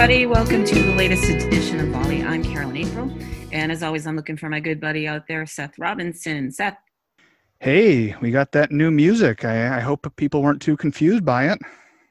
everybody. 0.00 0.24
Welcome 0.24 0.64
to 0.64 0.82
the 0.82 0.94
latest 0.94 1.24
edition 1.24 1.78
of 1.78 1.88
Volley. 1.88 2.22
I'm 2.22 2.42
Carolyn 2.42 2.78
April. 2.78 3.12
And 3.52 3.70
as 3.70 3.82
always, 3.82 4.06
I'm 4.06 4.16
looking 4.16 4.34
for 4.34 4.48
my 4.48 4.58
good 4.58 4.80
buddy 4.80 5.06
out 5.06 5.28
there, 5.28 5.44
Seth 5.44 5.78
Robinson. 5.78 6.50
Seth. 6.50 6.78
Hey, 7.58 8.16
we 8.22 8.30
got 8.30 8.50
that 8.52 8.72
new 8.72 8.90
music. 8.90 9.44
I, 9.44 9.76
I 9.76 9.80
hope 9.80 10.10
people 10.16 10.40
weren't 10.40 10.62
too 10.62 10.74
confused 10.74 11.22
by 11.22 11.48
it. 11.50 11.58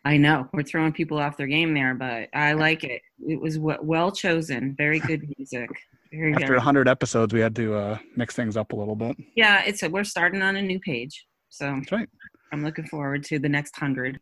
I 0.06 0.18
know 0.18 0.48
we're 0.54 0.62
throwing 0.62 0.94
people 0.94 1.18
off 1.18 1.36
their 1.36 1.48
game 1.48 1.74
there, 1.74 1.96
but 1.96 2.30
I 2.32 2.54
like 2.54 2.84
it. 2.84 3.02
It 3.28 3.42
was 3.42 3.57
well 3.57 4.12
chosen. 4.12 4.76
Very 4.78 5.00
good 5.00 5.24
music. 5.40 5.71
Very 6.12 6.36
After 6.36 6.46
good. 6.46 6.58
100 6.58 6.88
episodes, 6.88 7.34
we 7.34 7.40
had 7.40 7.56
to 7.56 7.74
uh, 7.74 7.98
mix 8.16 8.36
things 8.36 8.56
up 8.56 8.71
a 8.71 8.76
little 8.76 8.96
bit. 8.96 9.18
Yeah, 9.36 9.64
it's 9.66 9.82
a, 9.82 9.90
we're 9.90 10.04
starting 10.04 10.44
on 10.44 10.58
a 10.58 10.62
new 10.62 10.80
page. 10.80 11.26
So 11.50 11.74
That's 11.80 11.92
right. 11.92 12.10
I'm 12.54 12.64
looking 12.64 12.86
forward 12.86 13.24
to 13.26 13.40
the 13.40 13.50
next 13.50 13.76
hundred. 13.76 14.20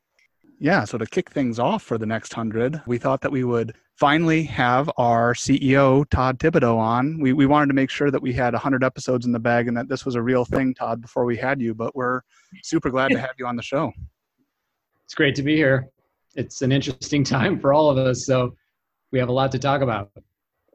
Yeah, 0.59 0.85
so 0.85 0.97
to 0.97 1.05
kick 1.05 1.29
things 1.29 1.59
off 1.59 1.83
for 1.83 1.97
the 1.97 2.05
next 2.05 2.35
100, 2.35 2.81
we 2.87 2.97
thought 2.97 3.21
that 3.21 3.31
we 3.31 3.43
would 3.43 3.75
finally 3.95 4.43
have 4.43 4.89
our 4.97 5.33
CEO, 5.33 6.07
Todd 6.09 6.39
Thibodeaux, 6.39 6.77
on. 6.77 7.19
We, 7.19 7.33
we 7.33 7.45
wanted 7.45 7.67
to 7.67 7.73
make 7.73 7.91
sure 7.91 8.09
that 8.09 8.21
we 8.21 8.33
had 8.33 8.53
100 8.53 8.83
episodes 8.83 9.25
in 9.25 9.31
the 9.31 9.39
bag 9.39 9.67
and 9.67 9.77
that 9.77 9.87
this 9.87 10.03
was 10.03 10.15
a 10.15 10.21
real 10.21 10.45
thing, 10.45 10.73
Todd, 10.73 11.01
before 11.01 11.25
we 11.25 11.37
had 11.37 11.61
you, 11.61 11.75
but 11.75 11.95
we're 11.95 12.21
super 12.63 12.89
glad 12.89 13.09
to 13.09 13.19
have 13.19 13.31
you 13.37 13.45
on 13.45 13.55
the 13.55 13.61
show. 13.61 13.91
It's 15.05 15.13
great 15.13 15.35
to 15.35 15.43
be 15.43 15.55
here. 15.55 15.89
It's 16.35 16.61
an 16.63 16.71
interesting 16.71 17.23
time 17.23 17.59
for 17.59 17.73
all 17.73 17.89
of 17.89 17.97
us, 17.97 18.25
so 18.25 18.55
we 19.11 19.19
have 19.19 19.29
a 19.29 19.33
lot 19.33 19.51
to 19.51 19.59
talk 19.59 19.81
about. 19.81 20.11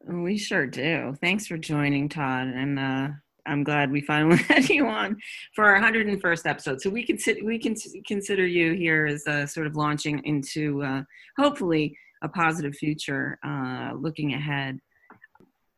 We 0.07 0.39
sure 0.39 0.67
do. 0.67 1.17
Thanks 1.21 1.47
for 1.47 1.57
joining, 1.57 2.09
Todd. 2.09 2.49
And 2.49 2.79
uh, 2.79 3.09
I'm 3.47 3.65
glad 3.65 3.91
we 3.91 4.01
finally 4.01 4.37
had 4.49 4.69
you 4.69 4.87
on 4.87 5.17
for 5.55 5.65
our 5.65 5.81
101st 5.81 6.47
episode. 6.47 6.81
So 6.81 6.91
we 6.91 7.05
can 7.05 7.19
we 7.45 7.59
can 7.59 7.75
consider 8.07 8.47
you 8.47 8.73
here 8.73 9.07
as 9.07 9.27
uh, 9.27 9.47
sort 9.47 9.67
of 9.67 9.77
launching 9.77 10.21
into 10.25 10.83
uh, 10.83 11.03
hopefully 11.37 11.97
a 12.23 12.29
positive 12.29 12.75
future, 12.75 13.39
uh, 13.45 13.93
looking 13.95 14.35
ahead. 14.35 14.79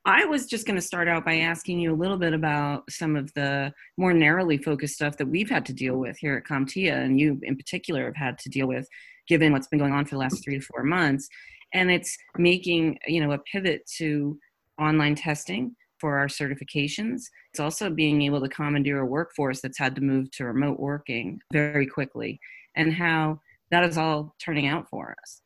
I 0.06 0.26
was 0.26 0.46
just 0.46 0.66
going 0.66 0.76
to 0.76 0.82
start 0.82 1.08
out 1.08 1.24
by 1.24 1.36
asking 1.36 1.80
you 1.80 1.94
a 1.94 1.96
little 1.96 2.18
bit 2.18 2.34
about 2.34 2.90
some 2.90 3.16
of 3.16 3.32
the 3.32 3.72
more 3.96 4.12
narrowly 4.12 4.58
focused 4.58 4.96
stuff 4.96 5.16
that 5.16 5.26
we've 5.26 5.48
had 5.48 5.64
to 5.66 5.72
deal 5.72 5.96
with 5.96 6.18
here 6.18 6.36
at 6.36 6.44
CompTIA, 6.44 7.04
and 7.04 7.18
you 7.18 7.40
in 7.42 7.56
particular 7.56 8.04
have 8.04 8.16
had 8.16 8.38
to 8.40 8.50
deal 8.50 8.66
with, 8.66 8.86
given 9.26 9.52
what's 9.52 9.68
been 9.68 9.78
going 9.78 9.94
on 9.94 10.04
for 10.04 10.16
the 10.16 10.20
last 10.20 10.44
three 10.44 10.58
to 10.58 10.64
four 10.64 10.82
months. 10.82 11.28
And 11.72 11.90
it's 11.90 12.16
making 12.36 12.98
you 13.06 13.24
know 13.24 13.32
a 13.32 13.38
pivot 13.38 13.88
to 13.96 14.38
online 14.78 15.14
testing 15.14 15.74
for 16.00 16.18
our 16.18 16.26
certifications. 16.26 17.22
It's 17.52 17.60
also 17.60 17.90
being 17.90 18.22
able 18.22 18.40
to 18.40 18.48
commandeer 18.48 19.00
a 19.00 19.06
workforce 19.06 19.60
that's 19.60 19.78
had 19.78 19.94
to 19.96 20.00
move 20.00 20.30
to 20.32 20.44
remote 20.44 20.78
working 20.78 21.40
very 21.52 21.86
quickly, 21.86 22.40
and 22.76 22.92
how 22.92 23.40
that 23.70 23.84
is 23.84 23.98
all 23.98 24.34
turning 24.38 24.66
out 24.66 24.88
for 24.88 25.16
us. 25.22 25.40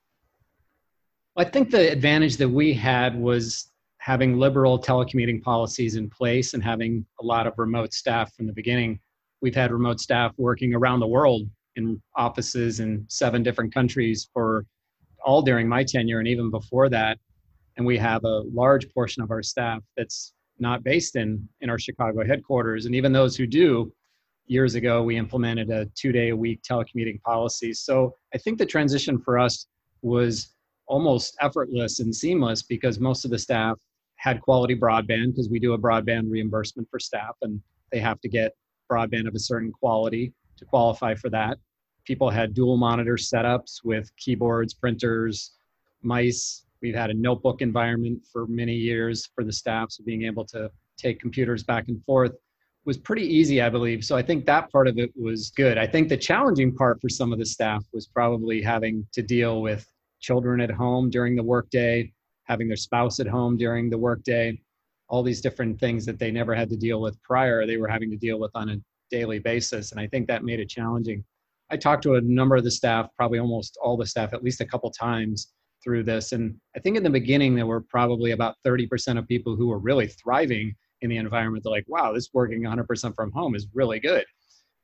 I 1.36 1.44
think 1.44 1.70
the 1.70 1.92
advantage 1.92 2.36
that 2.38 2.48
we 2.48 2.74
had 2.74 3.18
was 3.18 3.70
having 3.98 4.38
liberal 4.38 4.80
telecommuting 4.80 5.42
policies 5.42 5.94
in 5.94 6.10
place 6.10 6.55
and 6.55 6.64
having 6.64 7.05
a 7.20 7.24
lot 7.24 7.46
of 7.46 7.55
remote 7.58 7.92
staff 7.92 8.34
from 8.34 8.46
the 8.46 8.52
beginning. 8.52 8.98
We've 9.40 9.55
had 9.55 9.70
remote 9.70 10.00
staff 10.00 10.33
working 10.36 10.74
around 10.74 11.00
the 11.00 11.06
world 11.06 11.48
in 11.77 12.02
offices 12.16 12.80
in 12.80 13.05
seven 13.08 13.42
different 13.42 13.72
countries 13.72 14.28
for 14.33 14.66
all 15.24 15.42
during 15.42 15.68
my 15.68 15.84
tenure 15.84 16.18
and 16.18 16.27
even 16.28 16.50
before 16.50 16.88
that. 16.88 17.18
And 17.77 17.86
we 17.86 17.98
have 17.98 18.24
a 18.24 18.42
large 18.52 18.92
portion 18.92 19.22
of 19.22 19.30
our 19.30 19.42
staff 19.42 19.83
that's 19.96 20.33
not 20.61 20.83
based 20.83 21.17
in, 21.17 21.48
in 21.61 21.70
our 21.70 21.78
Chicago 21.78 22.25
headquarters. 22.25 22.87
And 22.87 22.95
even 22.95 23.12
those 23.12 23.37
who 23.37 23.47
do, 23.47 23.92
years 24.48 24.75
ago, 24.75 25.03
we 25.03 25.17
implemented 25.17 25.70
a 25.70 25.87
two 25.95 26.12
day 26.12 26.31
a 26.31 26.37
week 26.37 26.61
telecommuting 26.69 27.20
policy. 27.23 27.73
So 27.73 28.14
I 28.34 28.39
think 28.39 28.59
the 28.59 28.67
transition 28.67 29.19
for 29.19 29.39
us 29.39 29.67
was 30.03 30.55
almost 30.86 31.36
effortless 31.41 32.01
and 32.01 32.14
seamless 32.14 32.62
because 32.62 32.98
most 32.98 33.25
of 33.25 33.31
the 33.31 33.39
staff 33.39 33.77
had 34.17 34.41
quality 34.41 34.74
broadband 34.74 35.29
because 35.29 35.48
we 35.48 35.58
do 35.58 35.74
a 35.74 35.79
broadband 35.79 36.30
reimbursement 36.30 36.89
for 36.91 36.98
staff 36.98 37.36
and 37.42 37.61
they 37.92 38.01
have 38.01 38.20
to 38.20 38.29
get 38.29 38.52
broadband 38.91 39.29
of 39.29 39.35
a 39.35 39.39
certain 39.39 39.70
quality 39.70 40.33
to 40.57 40.64
qualify 40.64 41.14
for 41.14 41.30
that. 41.30 41.58
People 42.05 42.30
had 42.30 42.55
dual 42.55 42.77
monitor 42.79 43.14
setups 43.14 43.85
with 43.85 44.11
keyboards, 44.17 44.73
printers, 44.74 45.52
mice. 46.02 46.64
We've 46.80 46.94
had 46.94 47.11
a 47.11 47.14
notebook 47.14 47.61
environment 47.61 48.24
for 48.33 48.46
many 48.46 48.74
years 48.74 49.28
for 49.34 49.44
the 49.44 49.52
staff, 49.52 49.90
so 49.90 50.05
being 50.05 50.24
able 50.24 50.44
to 50.46 50.70
take 50.96 51.20
computers 51.20 51.62
back 51.62 51.89
and 51.89 52.02
forth 52.05 52.33
was 52.84 52.96
pretty 52.96 53.27
easy, 53.27 53.61
I 53.61 53.68
believe. 53.68 54.05
So 54.05 54.16
I 54.16 54.22
think 54.22 54.46
that 54.46 54.70
part 54.70 54.88
of 54.88 54.98
it 54.98 55.11
was 55.14 55.50
good. 55.50 55.77
I 55.77 55.86
think 55.86 56.08
the 56.08 56.17
challenging 56.17 56.74
part 56.74 57.00
for 57.00 57.08
some 57.08 57.33
of 57.33 57.38
the 57.38 57.44
staff 57.44 57.84
was 57.92 58.06
probably 58.06 58.62
having 58.62 59.06
to 59.12 59.22
deal 59.22 59.61
with 59.61 59.86
children 60.20 60.61
at 60.61 60.70
home 60.70 61.11
during 61.11 61.36
the 61.36 61.42
workday, 61.42 62.12
having 62.44 62.68
their 62.68 62.77
spouse 62.77 63.20
at 63.20 63.27
home 63.27 63.56
during 63.56 63.90
the 63.90 63.98
workday, 63.98 64.58
all 65.08 65.22
these 65.22 65.40
different 65.40 65.78
things 65.78 66.06
that 66.06 66.18
they 66.18 66.30
never 66.30 66.55
had 66.55 66.70
to 66.70 66.77
deal 66.77 67.00
with 67.00 67.20
prior, 67.22 67.67
they 67.67 67.77
were 67.77 67.88
having 67.88 68.11
to 68.11 68.17
deal 68.17 68.38
with 68.38 68.50
on 68.55 68.70
a 68.70 68.77
daily 69.11 69.38
basis. 69.38 69.92
And 69.92 70.00
I 70.00 70.06
think 70.06 70.27
that 70.28 70.44
made 70.44 70.61
it 70.61 70.68
challenging. 70.68 71.24
I 71.70 71.77
talked 71.77 72.02
to 72.05 72.14
a 72.14 72.20
number 72.20 72.56
of 72.56 72.64
the 72.64 72.70
staff, 72.70 73.08
probably 73.17 73.38
almost 73.38 73.78
all 73.83 73.96
the 73.96 74.06
staff, 74.06 74.33
at 74.33 74.42
least 74.42 74.61
a 74.61 74.67
couple 74.67 74.90
times 74.90 75.52
through 75.88 76.02
this. 76.02 76.32
And 76.32 76.54
I 76.76 76.80
think 76.80 76.98
in 76.98 77.02
the 77.02 77.08
beginning, 77.08 77.54
there 77.54 77.64
were 77.64 77.80
probably 77.80 78.32
about 78.32 78.56
30% 78.66 79.18
of 79.18 79.26
people 79.26 79.56
who 79.56 79.68
were 79.68 79.78
really 79.78 80.06
thriving 80.06 80.74
in 81.00 81.08
the 81.08 81.16
environment. 81.16 81.64
They're 81.64 81.72
like, 81.72 81.86
wow, 81.88 82.12
this 82.12 82.28
working 82.34 82.60
100% 82.60 83.14
from 83.14 83.32
home 83.32 83.54
is 83.54 83.68
really 83.72 83.98
good. 83.98 84.26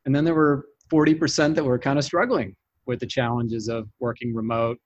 And 0.06 0.16
then 0.16 0.24
there 0.24 0.34
were 0.34 0.64
40% 0.90 1.54
that 1.56 1.62
were 1.62 1.78
kind 1.78 1.98
of 1.98 2.06
struggling 2.06 2.56
with 2.86 3.00
the 3.00 3.06
challenges 3.06 3.68
of 3.68 3.86
working 4.00 4.34
remote, 4.34 4.78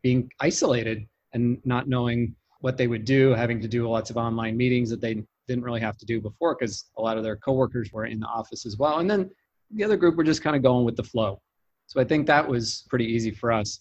being 0.00 0.30
isolated 0.40 1.06
and 1.34 1.60
not 1.66 1.86
knowing 1.86 2.34
what 2.60 2.78
they 2.78 2.86
would 2.86 3.04
do, 3.04 3.34
having 3.34 3.60
to 3.60 3.68
do 3.68 3.86
lots 3.86 4.08
of 4.08 4.16
online 4.16 4.56
meetings 4.56 4.88
that 4.88 5.02
they 5.02 5.22
didn't 5.48 5.64
really 5.64 5.82
have 5.82 5.98
to 5.98 6.06
do 6.06 6.18
before 6.18 6.56
because 6.58 6.86
a 6.96 7.02
lot 7.02 7.18
of 7.18 7.24
their 7.24 7.36
coworkers 7.36 7.92
were 7.92 8.06
in 8.06 8.20
the 8.20 8.26
office 8.26 8.64
as 8.64 8.78
well. 8.78 9.00
And 9.00 9.10
then 9.10 9.28
the 9.70 9.84
other 9.84 9.98
group 9.98 10.16
were 10.16 10.24
just 10.24 10.42
kind 10.42 10.56
of 10.56 10.62
going 10.62 10.86
with 10.86 10.96
the 10.96 11.04
flow. 11.04 11.42
So 11.88 12.00
I 12.00 12.04
think 12.04 12.26
that 12.26 12.48
was 12.48 12.86
pretty 12.88 13.04
easy 13.04 13.32
for 13.32 13.52
us. 13.52 13.80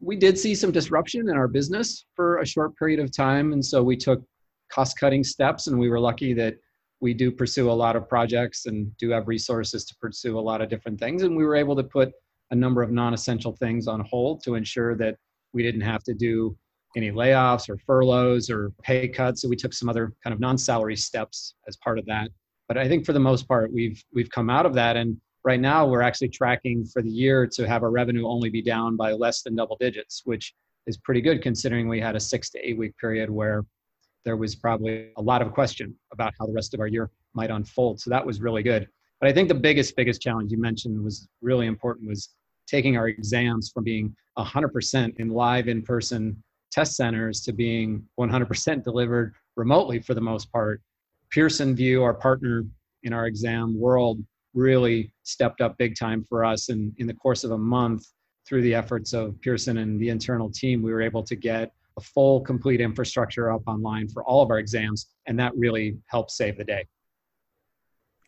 We 0.00 0.16
did 0.16 0.38
see 0.38 0.54
some 0.54 0.72
disruption 0.72 1.28
in 1.28 1.36
our 1.36 1.48
business 1.48 2.04
for 2.14 2.38
a 2.38 2.46
short 2.46 2.76
period 2.76 3.00
of 3.00 3.14
time. 3.14 3.52
And 3.52 3.64
so 3.64 3.82
we 3.82 3.96
took 3.96 4.22
cost 4.70 4.98
cutting 4.98 5.24
steps, 5.24 5.66
and 5.66 5.78
we 5.78 5.88
were 5.88 6.00
lucky 6.00 6.32
that 6.34 6.56
we 7.00 7.14
do 7.14 7.30
pursue 7.30 7.70
a 7.70 7.72
lot 7.72 7.96
of 7.96 8.08
projects 8.08 8.66
and 8.66 8.94
do 8.96 9.10
have 9.10 9.28
resources 9.28 9.84
to 9.84 9.94
pursue 9.96 10.38
a 10.38 10.40
lot 10.40 10.60
of 10.60 10.68
different 10.68 10.98
things. 10.98 11.22
And 11.22 11.36
we 11.36 11.44
were 11.44 11.56
able 11.56 11.76
to 11.76 11.82
put 11.82 12.12
a 12.50 12.54
number 12.54 12.82
of 12.82 12.90
non 12.90 13.14
essential 13.14 13.52
things 13.56 13.86
on 13.86 14.00
hold 14.00 14.42
to 14.44 14.54
ensure 14.54 14.96
that 14.96 15.16
we 15.52 15.62
didn't 15.62 15.82
have 15.82 16.02
to 16.04 16.14
do 16.14 16.56
any 16.96 17.10
layoffs 17.10 17.68
or 17.68 17.76
furloughs 17.78 18.48
or 18.50 18.72
pay 18.82 19.06
cuts. 19.08 19.42
So 19.42 19.48
we 19.48 19.56
took 19.56 19.74
some 19.74 19.88
other 19.88 20.12
kind 20.24 20.32
of 20.32 20.40
non-salary 20.40 20.96
steps 20.96 21.54
as 21.68 21.76
part 21.76 21.98
of 21.98 22.06
that. 22.06 22.30
But 22.68 22.78
I 22.78 22.88
think 22.88 23.04
for 23.04 23.12
the 23.12 23.20
most 23.20 23.46
part, 23.46 23.72
we've 23.72 24.02
we've 24.12 24.30
come 24.30 24.50
out 24.50 24.66
of 24.66 24.74
that. 24.74 24.96
And 24.96 25.20
right 25.46 25.60
now 25.60 25.86
we're 25.86 26.02
actually 26.02 26.28
tracking 26.28 26.84
for 26.84 27.00
the 27.00 27.08
year 27.08 27.46
to 27.46 27.68
have 27.68 27.84
our 27.84 27.90
revenue 27.90 28.26
only 28.26 28.50
be 28.50 28.60
down 28.60 28.96
by 28.96 29.12
less 29.12 29.42
than 29.42 29.54
double 29.54 29.76
digits, 29.78 30.22
which 30.24 30.52
is 30.88 30.96
pretty 30.98 31.20
good 31.20 31.40
considering 31.40 31.88
we 31.88 32.00
had 32.00 32.16
a 32.16 32.20
six 32.20 32.50
to 32.50 32.58
eight 32.68 32.76
week 32.76 32.98
period 32.98 33.30
where 33.30 33.64
there 34.24 34.36
was 34.36 34.56
probably 34.56 35.12
a 35.16 35.22
lot 35.22 35.40
of 35.40 35.52
question 35.52 35.94
about 36.12 36.34
how 36.36 36.46
the 36.46 36.52
rest 36.52 36.74
of 36.74 36.80
our 36.80 36.88
year 36.88 37.10
might 37.32 37.52
unfold. 37.52 38.00
So 38.00 38.10
that 38.10 38.26
was 38.26 38.40
really 38.40 38.64
good. 38.64 38.88
But 39.20 39.30
I 39.30 39.32
think 39.32 39.48
the 39.48 39.54
biggest, 39.54 39.94
biggest 39.94 40.20
challenge 40.20 40.50
you 40.50 40.58
mentioned 40.58 41.02
was 41.02 41.28
really 41.40 41.66
important 41.66 42.08
was 42.08 42.30
taking 42.66 42.96
our 42.96 43.06
exams 43.06 43.70
from 43.70 43.84
being 43.84 44.14
100% 44.36 45.20
in 45.20 45.28
live 45.28 45.68
in 45.68 45.80
person 45.80 46.42
test 46.72 46.96
centers 46.96 47.40
to 47.42 47.52
being 47.52 48.02
100% 48.18 48.82
delivered 48.82 49.32
remotely 49.54 50.00
for 50.00 50.14
the 50.14 50.20
most 50.20 50.50
part. 50.50 50.82
Pearson 51.30 51.76
VUE, 51.76 52.02
our 52.02 52.14
partner 52.14 52.64
in 53.04 53.12
our 53.12 53.26
exam 53.26 53.78
world, 53.78 54.18
really 54.56 55.12
stepped 55.22 55.60
up 55.60 55.78
big 55.78 55.96
time 55.96 56.24
for 56.24 56.44
us. 56.44 56.70
And 56.70 56.92
in 56.98 57.06
the 57.06 57.14
course 57.14 57.44
of 57.44 57.52
a 57.52 57.58
month, 57.58 58.04
through 58.46 58.62
the 58.62 58.74
efforts 58.74 59.12
of 59.12 59.40
Pearson 59.40 59.78
and 59.78 60.00
the 60.00 60.08
internal 60.08 60.50
team, 60.50 60.82
we 60.82 60.92
were 60.92 61.02
able 61.02 61.22
to 61.24 61.36
get 61.36 61.72
a 61.98 62.00
full, 62.00 62.40
complete 62.40 62.80
infrastructure 62.80 63.50
up 63.52 63.62
online 63.66 64.08
for 64.08 64.22
all 64.24 64.42
of 64.42 64.50
our 64.50 64.58
exams. 64.58 65.08
And 65.26 65.38
that 65.38 65.52
really 65.56 65.98
helped 66.06 66.30
save 66.30 66.56
the 66.56 66.64
day. 66.64 66.86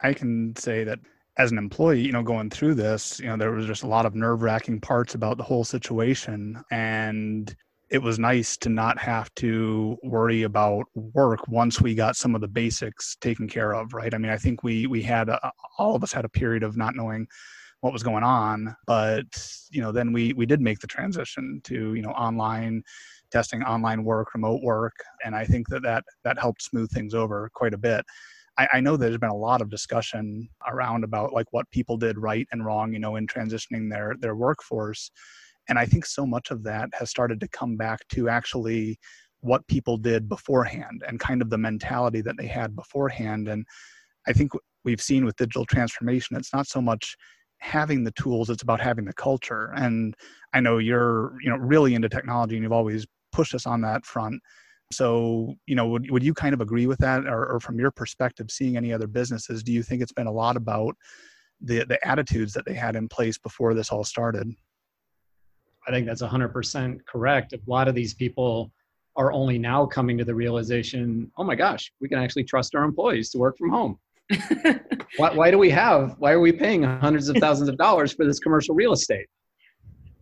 I 0.01 0.13
can 0.13 0.55
say 0.57 0.85
that 0.85 0.99
as 1.37 1.53
an 1.53 1.59
employee, 1.59 2.01
you 2.01 2.13
know, 2.13 2.23
going 2.23 2.51
through 2.51 2.75
this, 2.75 3.21
you 3.21 3.27
know, 3.27 3.37
there 3.37 3.53
was 3.53 3.67
just 3.67 3.85
a 3.85 3.89
lot 3.89 4.07
of 4.07 4.15
nerve 4.15 4.43
wracking 4.43 4.81
parts 4.81 5.15
about 5.15 5.37
the 5.39 5.45
whole 5.45 5.65
situation. 5.65 6.63
And 6.71 7.55
it 7.91 8.03
was 8.03 8.19
nice 8.19 8.57
to 8.59 8.69
not 8.69 8.99
have 8.99 9.35
to 9.37 9.97
worry 10.03 10.43
about 10.43 10.85
work 10.95 11.49
once 11.49 11.81
we 11.81 11.95
got 11.95 12.17
some 12.17 12.35
of 12.35 12.41
the 12.41 12.49
basics 12.49 13.17
taken 13.17 13.49
care 13.49 13.75
of, 13.75 13.95
right? 13.95 14.13
I 14.13 14.19
mean, 14.19 14.31
I 14.31 14.37
think 14.37 14.63
we 14.63 14.87
we 14.87 15.03
had 15.03 15.29
a, 15.29 15.53
all 15.79 15.95
of 15.97 16.03
us 16.03 16.13
had 16.13 16.25
a 16.25 16.29
period 16.31 16.63
of 16.63 16.77
not 16.77 16.95
knowing 16.95 17.27
what 17.81 17.93
was 17.93 18.03
going 18.03 18.25
on, 18.25 18.77
but 18.87 19.25
you 19.71 19.81
know, 19.81 19.93
then 19.93 20.13
we 20.13 20.33
we 20.35 20.45
did 20.45 20.61
make 20.61 20.81
the 20.81 20.87
transition 20.87 21.61
to 21.65 21.95
you 21.95 22.03
know 22.03 22.11
online 22.11 22.83
testing, 23.31 23.63
online 23.63 24.05
work, 24.05 24.35
remote 24.35 24.63
work, 24.63 24.95
and 25.25 25.35
I 25.35 25.45
think 25.45 25.69
that 25.69 25.83
that 25.83 26.05
that 26.25 26.39
helped 26.39 26.63
smooth 26.63 26.91
things 26.91 27.15
over 27.15 27.51
quite 27.55 27.75
a 27.75 27.79
bit. 27.79 28.05
I, 28.59 28.69
I 28.75 28.81
know 28.81 28.97
there's 28.97 29.19
been 29.19 29.31
a 29.31 29.37
lot 29.37 29.63
of 29.63 29.71
discussion 29.71 30.49
around 30.67 31.05
about 31.05 31.33
like 31.33 31.47
what 31.53 31.71
people 31.71 31.97
did 31.97 32.19
right 32.19 32.47
and 32.53 32.67
wrong, 32.67 32.93
you 32.93 32.99
know, 32.99 33.17
in 33.17 33.27
transitioning 33.27 33.91
their 33.91 34.15
their 34.21 34.37
workforce 34.37 35.11
And 35.69 35.79
I 35.79 35.87
think 35.87 36.07
so 36.07 36.27
much 36.27 36.51
of 36.51 36.63
that 36.65 36.89
has 36.99 37.11
started 37.11 37.41
to 37.41 37.49
come 37.49 37.77
back 37.77 38.01
to 38.11 38.29
actually 38.29 38.99
what 39.41 39.67
people 39.69 39.97
did 39.97 40.29
beforehand 40.29 41.03
and 41.07 41.21
kind 41.21 41.43
of 41.43 41.51
the 41.51 41.59
mentality 41.59 42.21
that 42.23 42.37
they 42.39 42.47
had 42.47 42.75
beforehand. 42.75 43.49
And 43.49 43.65
I 44.27 44.33
think 44.33 44.53
we've 44.85 45.01
seen 45.01 45.25
with 45.25 45.37
digital 45.37 45.65
transformation, 45.65 46.37
it's 46.37 46.53
not 46.53 46.67
so 46.67 46.81
much 46.81 47.17
having 47.59 48.05
the 48.05 48.13
tools, 48.13 48.51
it's 48.51 48.63
about 48.63 48.81
having 48.81 49.05
the 49.05 49.13
culture. 49.13 49.73
And 49.77 50.15
I 50.53 50.61
know 50.61 50.79
you're, 50.79 51.35
you 51.43 51.51
know, 51.51 51.57
really 51.57 51.95
into 51.95 52.09
technology 52.09 52.57
and 52.57 52.63
you've 52.63 52.73
always 52.73 53.07
pushed 53.33 53.55
us 53.55 53.67
on 53.67 53.81
that 53.83 54.07
front. 54.07 54.41
So, 54.93 55.55
you 55.67 55.75
know, 55.75 55.87
would, 55.89 56.11
would 56.11 56.23
you 56.23 56.33
kind 56.33 56.55
of 56.55 56.61
agree 56.61 56.87
with 56.87 56.99
that? 57.01 57.27
Or, 57.27 57.47
or 57.47 57.61
from 57.61 57.79
your 57.79 57.91
perspective, 57.91 58.51
seeing 58.51 58.77
any 58.77 58.93
other 58.93 59.07
businesses, 59.07 59.63
do 59.63 59.73
you 59.73 59.83
think 59.83 60.03
it's 60.03 60.13
been 60.13 60.27
a 60.27 60.33
lot 60.33 60.57
about 60.57 60.97
the, 61.61 61.85
the 61.85 62.05
attitudes 62.07 62.55
that 62.55 62.65
they 62.65 62.75
had 62.75 62.97
in 62.97 63.09
place 63.09 63.37
before 63.39 63.75
this 63.75 63.91
all 63.91 64.05
started? 64.05 64.51
I 65.89 65.91
think 65.91 66.07
that's 66.07 66.23
100% 66.23 67.05
correct. 67.07 67.55
A 67.55 67.61
lot 67.67 67.89
of 67.89 67.95
these 67.95 68.13
people 68.13 68.71
are 69.17 69.33
only 69.33 69.59
now 69.59 69.87
coming 69.87 70.19
to 70.19 70.25
the 70.25 70.35
realization 70.35 71.31
oh 71.39 71.45
my 71.45 71.55
gosh, 71.55 71.93
we 72.01 72.09
can 72.09 72.19
actually 72.19 72.45
trust 72.45 72.75
our 72.75 72.85
employees 72.85 73.31
to 73.31 73.39
work 73.39 73.57
from 73.59 73.71
home. 73.71 73.99
why, 75.17 75.33
why 75.35 75.51
do 75.51 75.59
we 75.59 75.71
have, 75.71 76.15
why 76.19 76.33
are 76.33 76.41
we 76.41 76.53
paying 76.53 76.83
hundreds 76.83 77.29
of 77.29 77.37
thousands 77.41 77.69
of 77.69 77.77
dollars 77.79 78.13
for 78.13 78.27
this 78.27 78.39
commercial 78.39 78.75
real 78.75 78.93
estate? 78.93 79.27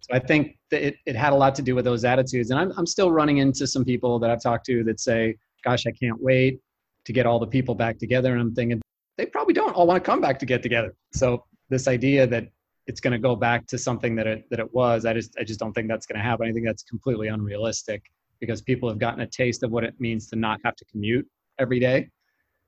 So 0.01 0.15
I 0.15 0.21
think 0.21 0.57
that 0.71 0.87
it, 0.87 0.97
it 1.05 1.17
had 1.17 1.33
a 1.33 1.37
lot 1.37 1.55
to 1.57 1.63
do 1.63 1.75
with 1.75 1.85
those 1.85 2.05
attitudes. 2.05 2.51
And 2.51 2.61
I'm, 2.61 2.73
I'm 2.77 2.87
still 2.87 3.11
running 3.11 3.39
into 3.39 3.67
some 3.67 3.85
people 3.85 4.21
that 4.21 4.31
I've 4.31 4.41
talked 4.41 4.65
to 4.67 4.85
that 4.85 5.01
say, 5.01 5.37
gosh, 5.65 5.85
I 5.87 5.91
can't 5.91 6.23
wait 6.23 6.61
to 7.07 7.13
get 7.13 7.27
all 7.27 7.41
the 7.41 7.47
people 7.47 7.75
back 7.75 7.99
together. 7.99 8.33
And 8.33 8.41
I'm 8.41 8.55
thinking, 8.55 8.81
they 9.19 9.27
probably 9.27 9.55
don't 9.55 9.75
all 9.75 9.87
want 9.87 10.03
to 10.03 10.07
come 10.09 10.21
back 10.21 10.39
to 10.39 10.47
get 10.47 10.63
together. 10.63 10.95
So 11.13 11.45
this 11.71 11.89
idea 11.89 12.27
that 12.29 12.49
it's 12.87 13.01
going 13.01 13.13
to 13.13 13.19
go 13.19 13.35
back 13.35 13.67
to 13.67 13.79
something 13.79 14.15
that 14.17 14.27
it, 14.27 14.45
that 14.51 14.61
it 14.61 14.73
was, 14.73 15.05
I 15.05 15.13
just, 15.13 15.37
I 15.39 15.45
just 15.45 15.59
don't 15.59 15.73
think 15.73 15.89
that's 15.89 16.07
going 16.07 16.19
to 16.19 16.23
happen. 16.23 16.49
I 16.49 16.53
think 16.53 16.67
that's 16.67 16.83
completely 16.83 17.29
unrealistic 17.29 18.03
because 18.41 18.63
people 18.63 18.89
have 18.89 18.99
gotten 18.99 19.21
a 19.21 19.27
taste 19.27 19.63
of 19.63 19.71
what 19.71 19.85
it 19.85 19.95
means 19.99 20.29
to 20.29 20.37
not 20.37 20.61
have 20.65 20.77
to 20.77 20.85
commute 20.85 21.27
every 21.59 21.81
day, 21.81 22.09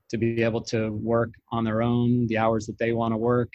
to 0.09 0.17
be 0.17 0.43
able 0.43 0.61
to 0.61 0.91
work 0.91 1.29
on 1.51 1.63
their 1.63 1.81
own, 1.81 2.27
the 2.27 2.37
hours 2.37 2.65
that 2.65 2.77
they 2.77 2.91
want 2.91 3.13
to 3.13 3.17
work, 3.17 3.49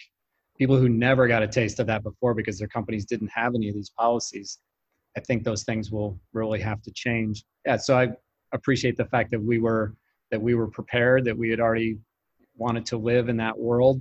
people 0.56 0.76
who 0.76 0.88
never 0.88 1.26
got 1.26 1.42
a 1.42 1.48
taste 1.48 1.80
of 1.80 1.86
that 1.86 2.02
before 2.02 2.34
because 2.34 2.58
their 2.58 2.68
companies 2.68 3.04
didn't 3.04 3.30
have 3.34 3.54
any 3.54 3.68
of 3.68 3.74
these 3.74 3.90
policies. 3.90 4.58
I 5.16 5.20
think 5.20 5.44
those 5.44 5.64
things 5.64 5.90
will 5.90 6.18
really 6.32 6.60
have 6.60 6.82
to 6.82 6.92
change. 6.92 7.44
Yeah, 7.66 7.76
so 7.76 7.98
I 7.98 8.08
appreciate 8.52 8.96
the 8.96 9.04
fact 9.06 9.30
that 9.32 9.42
we 9.42 9.58
were 9.58 9.94
that 10.30 10.40
we 10.40 10.54
were 10.54 10.68
prepared, 10.68 11.24
that 11.24 11.36
we 11.36 11.50
had 11.50 11.60
already 11.60 11.98
wanted 12.56 12.86
to 12.86 12.96
live 12.96 13.28
in 13.28 13.36
that 13.36 13.56
world, 13.56 14.00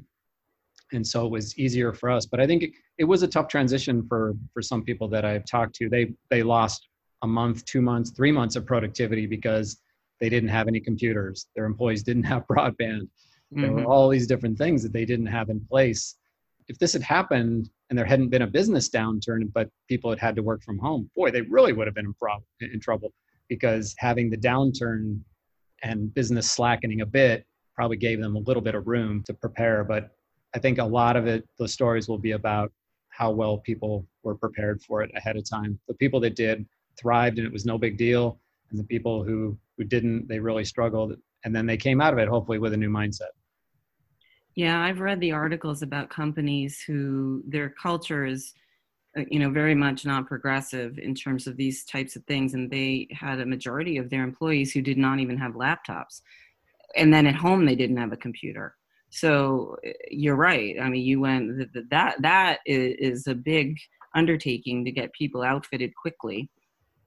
and 0.94 1.06
so 1.06 1.26
it 1.26 1.32
was 1.32 1.58
easier 1.58 1.94
for 1.94 2.10
us. 2.10 2.26
But 2.26 2.40
I 2.40 2.48
think 2.48 2.64
it, 2.64 2.72
it 2.98 3.04
was 3.04 3.24
a 3.24 3.28
tough 3.28 3.48
transition 3.48 4.06
for 4.08 4.34
for 4.54 4.62
some 4.62 4.84
people 4.84 5.08
that 5.10 5.26
I've 5.26 5.46
talked 5.46 5.76
to. 5.76 5.90
They 5.90 6.14
they 6.30 6.44
lost 6.44 6.88
a 7.22 7.28
month, 7.28 7.66
two 7.66 7.82
months, 7.82 8.12
three 8.12 8.32
months 8.32 8.56
of 8.56 8.66
productivity 8.66 9.26
because 9.28 9.80
they 10.20 10.30
didn't 10.30 10.50
have 10.50 10.68
any 10.68 10.80
computers. 10.80 11.48
Their 11.56 11.66
employees 11.66 12.04
didn't 12.04 12.24
have 12.34 12.48
broadband. 12.48 13.10
There 13.52 13.70
mm-hmm. 13.70 13.76
were 13.76 13.86
all 13.86 14.10
these 14.10 14.28
different 14.28 14.58
things 14.58 14.82
that 14.84 14.94
they 14.94 15.06
didn't 15.06 15.28
have 15.28 15.50
in 15.50 15.60
place 15.70 16.16
if 16.68 16.78
this 16.80 16.94
had 16.94 17.02
happened 17.02 17.70
and 17.90 17.98
there 17.98 18.06
hadn't 18.06 18.30
been 18.30 18.44
a 18.44 18.48
business 18.48 18.90
downturn, 18.90 19.52
but 19.54 19.70
people 19.88 20.10
had 20.10 20.20
had 20.20 20.36
to 20.36 20.44
work 20.44 20.64
from 20.64 20.78
home, 20.80 21.10
boy, 21.16 21.32
they 21.32 21.42
really 21.42 21.74
would 21.74 21.88
have 21.88 21.96
been 21.96 22.06
in, 22.06 22.14
pro- 22.14 22.44
in 22.62 22.80
trouble 22.80 23.14
because 23.50 23.94
having 23.98 24.30
the 24.30 24.38
downturn 24.38 25.20
and 25.84 26.14
business 26.14 26.50
slackening 26.50 27.02
a 27.02 27.06
bit 27.06 27.46
probably 27.76 27.98
gave 27.98 28.22
them 28.22 28.36
a 28.36 28.40
little 28.40 28.62
bit 28.62 28.76
of 28.76 28.88
room 28.88 29.24
to 29.24 29.34
prepare. 29.34 29.84
But 29.84 30.12
I 30.56 30.60
think 30.60 30.78
a 30.78 30.84
lot 30.84 31.16
of 31.16 31.28
it, 31.28 31.48
the 31.58 31.68
stories 31.68 32.08
will 32.08 32.18
be 32.18 32.32
about 32.32 32.72
how 33.10 33.32
well 33.32 33.60
people 33.60 34.08
were 34.24 34.36
prepared 34.36 34.82
for 34.82 35.02
it 35.04 35.12
ahead 35.16 35.36
of 35.38 35.48
time. 35.48 35.80
The 35.88 35.94
people 35.96 36.20
that 36.22 36.36
did 36.36 36.66
thrived 37.00 37.38
and 37.38 37.48
it 37.48 37.54
was 37.54 37.66
no 37.66 37.78
big 37.78 37.98
deal. 37.98 38.40
And 38.72 38.80
the 38.80 38.84
people 38.84 39.24
who, 39.24 39.58
who 39.78 39.84
didn't, 39.84 40.28
they 40.28 40.40
really 40.40 40.66
struggled. 40.66 41.16
And 41.46 41.56
then 41.56 41.66
they 41.66 41.78
came 41.78 42.02
out 42.02 42.14
of 42.14 42.20
it, 42.20 42.28
hopefully, 42.28 42.60
with 42.60 42.74
a 42.74 42.78
new 42.78 42.90
mindset. 42.90 43.34
Yeah, 44.56 44.82
I've 44.82 45.00
read 45.00 45.20
the 45.20 45.32
articles 45.32 45.82
about 45.82 46.10
companies 46.10 46.82
who 46.82 47.44
their 47.48 47.70
culture 47.70 48.26
is, 48.26 48.54
uh, 49.18 49.24
you 49.30 49.40
know, 49.40 49.50
very 49.50 49.74
much 49.74 50.06
not 50.06 50.28
progressive 50.28 51.00
in 51.00 51.16
terms 51.16 51.48
of 51.48 51.58
these 51.58 51.84
types 51.86 52.16
of 52.16 52.24
things, 52.26 52.54
and 52.54 52.70
they 52.70 53.08
had 53.12 53.40
a 53.40 53.46
majority 53.46 53.98
of 53.98 54.10
their 54.10 54.24
employees 54.24 54.72
who 54.72 54.82
did 54.82 54.98
not 54.98 55.20
even 55.20 55.38
have 55.38 55.54
laptops, 55.54 56.22
and 56.96 57.12
then 57.12 57.26
at 57.26 57.36
home 57.36 57.66
they 57.66 57.76
didn't 57.76 57.98
have 57.98 58.14
a 58.14 58.18
computer. 58.18 58.76
So 59.14 59.78
uh, 59.86 59.92
you're 60.10 60.36
right. 60.36 60.76
I 60.82 60.90
mean, 60.90 61.06
you 61.06 61.22
went 61.22 61.72
that 61.90 62.16
that 62.22 62.60
is 62.66 63.28
a 63.28 63.36
big 63.36 63.78
undertaking 64.16 64.86
to 64.86 64.92
get 64.92 65.14
people 65.14 65.42
outfitted 65.42 65.94
quickly 65.96 66.50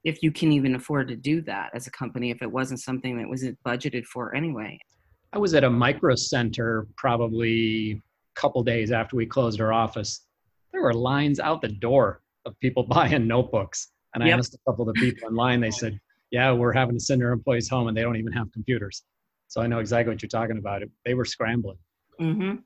if 0.05 0.23
you 0.23 0.31
can 0.31 0.53
even 0.53 0.77
afford 0.77 1.09
to 1.09 1.17
do 1.17 1.41
that 1.43 1.71
as 1.75 1.87
a 1.87 1.91
company 1.91 2.31
if 2.31 2.43
it 2.43 2.51
wasn't 2.51 2.81
something 2.81 3.17
that 3.17 3.29
wasn't 3.29 3.57
budgeted 3.65 4.05
for 4.05 4.35
anyway 4.35 4.77
I 5.33 5.39
was 5.39 5.55
at 5.55 5.65
a 5.65 5.71
micro 5.71 6.15
center 6.15 6.87
probably 6.97 7.93
a 7.93 8.41
couple 8.41 8.63
days 8.63 8.91
after 8.93 9.17
we 9.17 9.27
closed 9.27 9.61
our 9.61 9.73
office. 9.73 10.25
There 10.73 10.83
were 10.83 10.95
lines 10.95 11.41
out 11.41 11.61
the 11.61 11.69
door 11.69 12.23
of 12.47 12.59
people 12.61 12.83
buying 12.89 13.27
notebooks. 13.27 13.89
And 14.15 14.25
I 14.25 14.29
yep. 14.29 14.39
asked 14.39 14.55
a 14.55 14.71
couple 14.71 14.89
of 14.89 14.95
the 14.95 15.01
people 15.01 15.29
in 15.29 15.35
line, 15.35 15.61
they 15.61 15.71
said, 15.71 16.01
Yeah, 16.31 16.53
we're 16.53 16.73
having 16.73 16.97
to 16.97 17.05
send 17.05 17.23
our 17.23 17.33
employees 17.33 17.69
home 17.69 17.89
and 17.89 17.97
they 17.97 18.01
don't 18.01 18.17
even 18.17 18.33
have 18.33 18.51
computers. 18.53 19.03
So 19.49 19.61
I 19.61 19.67
know 19.67 19.79
exactly 19.79 20.15
what 20.15 20.23
you're 20.23 20.29
talking 20.29 20.57
about. 20.59 20.83
They 21.05 21.13
were 21.13 21.27
scrambling. 21.27 21.77
Mm-hmm. 22.21 22.57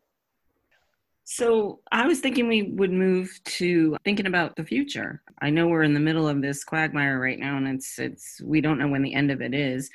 So 1.24 1.80
I 1.92 2.06
was 2.06 2.18
thinking 2.20 2.48
we 2.48 2.62
would 2.62 2.90
move 2.90 3.30
to 3.44 3.96
thinking 4.04 4.26
about 4.26 4.56
the 4.56 4.64
future. 4.64 5.22
I 5.40 5.50
know 5.50 5.68
we're 5.68 5.84
in 5.84 5.94
the 5.94 6.00
middle 6.00 6.28
of 6.28 6.42
this 6.42 6.64
quagmire 6.64 7.20
right 7.20 7.38
now, 7.38 7.56
and 7.56 7.68
it's 7.68 7.98
it's 7.98 8.40
we 8.42 8.60
don't 8.60 8.78
know 8.78 8.88
when 8.88 9.02
the 9.02 9.14
end 9.14 9.30
of 9.30 9.40
it 9.40 9.54
is 9.54 9.90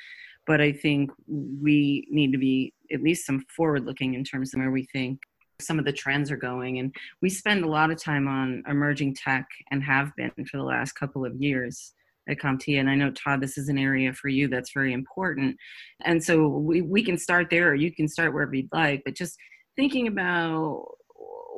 but 0.46 0.60
I 0.60 0.72
think 0.72 1.10
we 1.26 2.06
need 2.10 2.32
to 2.32 2.38
be 2.38 2.72
at 2.92 3.02
least 3.02 3.26
some 3.26 3.44
forward 3.54 3.84
looking 3.84 4.14
in 4.14 4.24
terms 4.24 4.54
of 4.54 4.60
where 4.60 4.70
we 4.70 4.84
think 4.84 5.20
some 5.60 5.78
of 5.78 5.84
the 5.84 5.92
trends 5.92 6.30
are 6.30 6.36
going. 6.36 6.78
And 6.78 6.94
we 7.20 7.28
spend 7.28 7.64
a 7.64 7.68
lot 7.68 7.90
of 7.90 8.00
time 8.00 8.28
on 8.28 8.62
emerging 8.68 9.16
tech 9.16 9.46
and 9.70 9.82
have 9.82 10.14
been 10.16 10.30
for 10.50 10.56
the 10.56 10.62
last 10.62 10.92
couple 10.92 11.24
of 11.24 11.34
years 11.40 11.92
at 12.28 12.38
CompTIA. 12.38 12.80
And 12.80 12.90
I 12.90 12.94
know, 12.94 13.10
Todd, 13.10 13.40
this 13.40 13.58
is 13.58 13.68
an 13.68 13.78
area 13.78 14.12
for 14.12 14.28
you 14.28 14.48
that's 14.48 14.72
very 14.72 14.92
important. 14.92 15.56
And 16.04 16.22
so 16.22 16.48
we, 16.48 16.82
we 16.82 17.02
can 17.04 17.18
start 17.18 17.48
there, 17.50 17.68
or 17.68 17.74
you 17.74 17.92
can 17.92 18.08
start 18.08 18.32
wherever 18.32 18.54
you'd 18.54 18.68
like, 18.72 19.02
but 19.04 19.14
just 19.14 19.36
thinking 19.76 20.08
about 20.08 20.84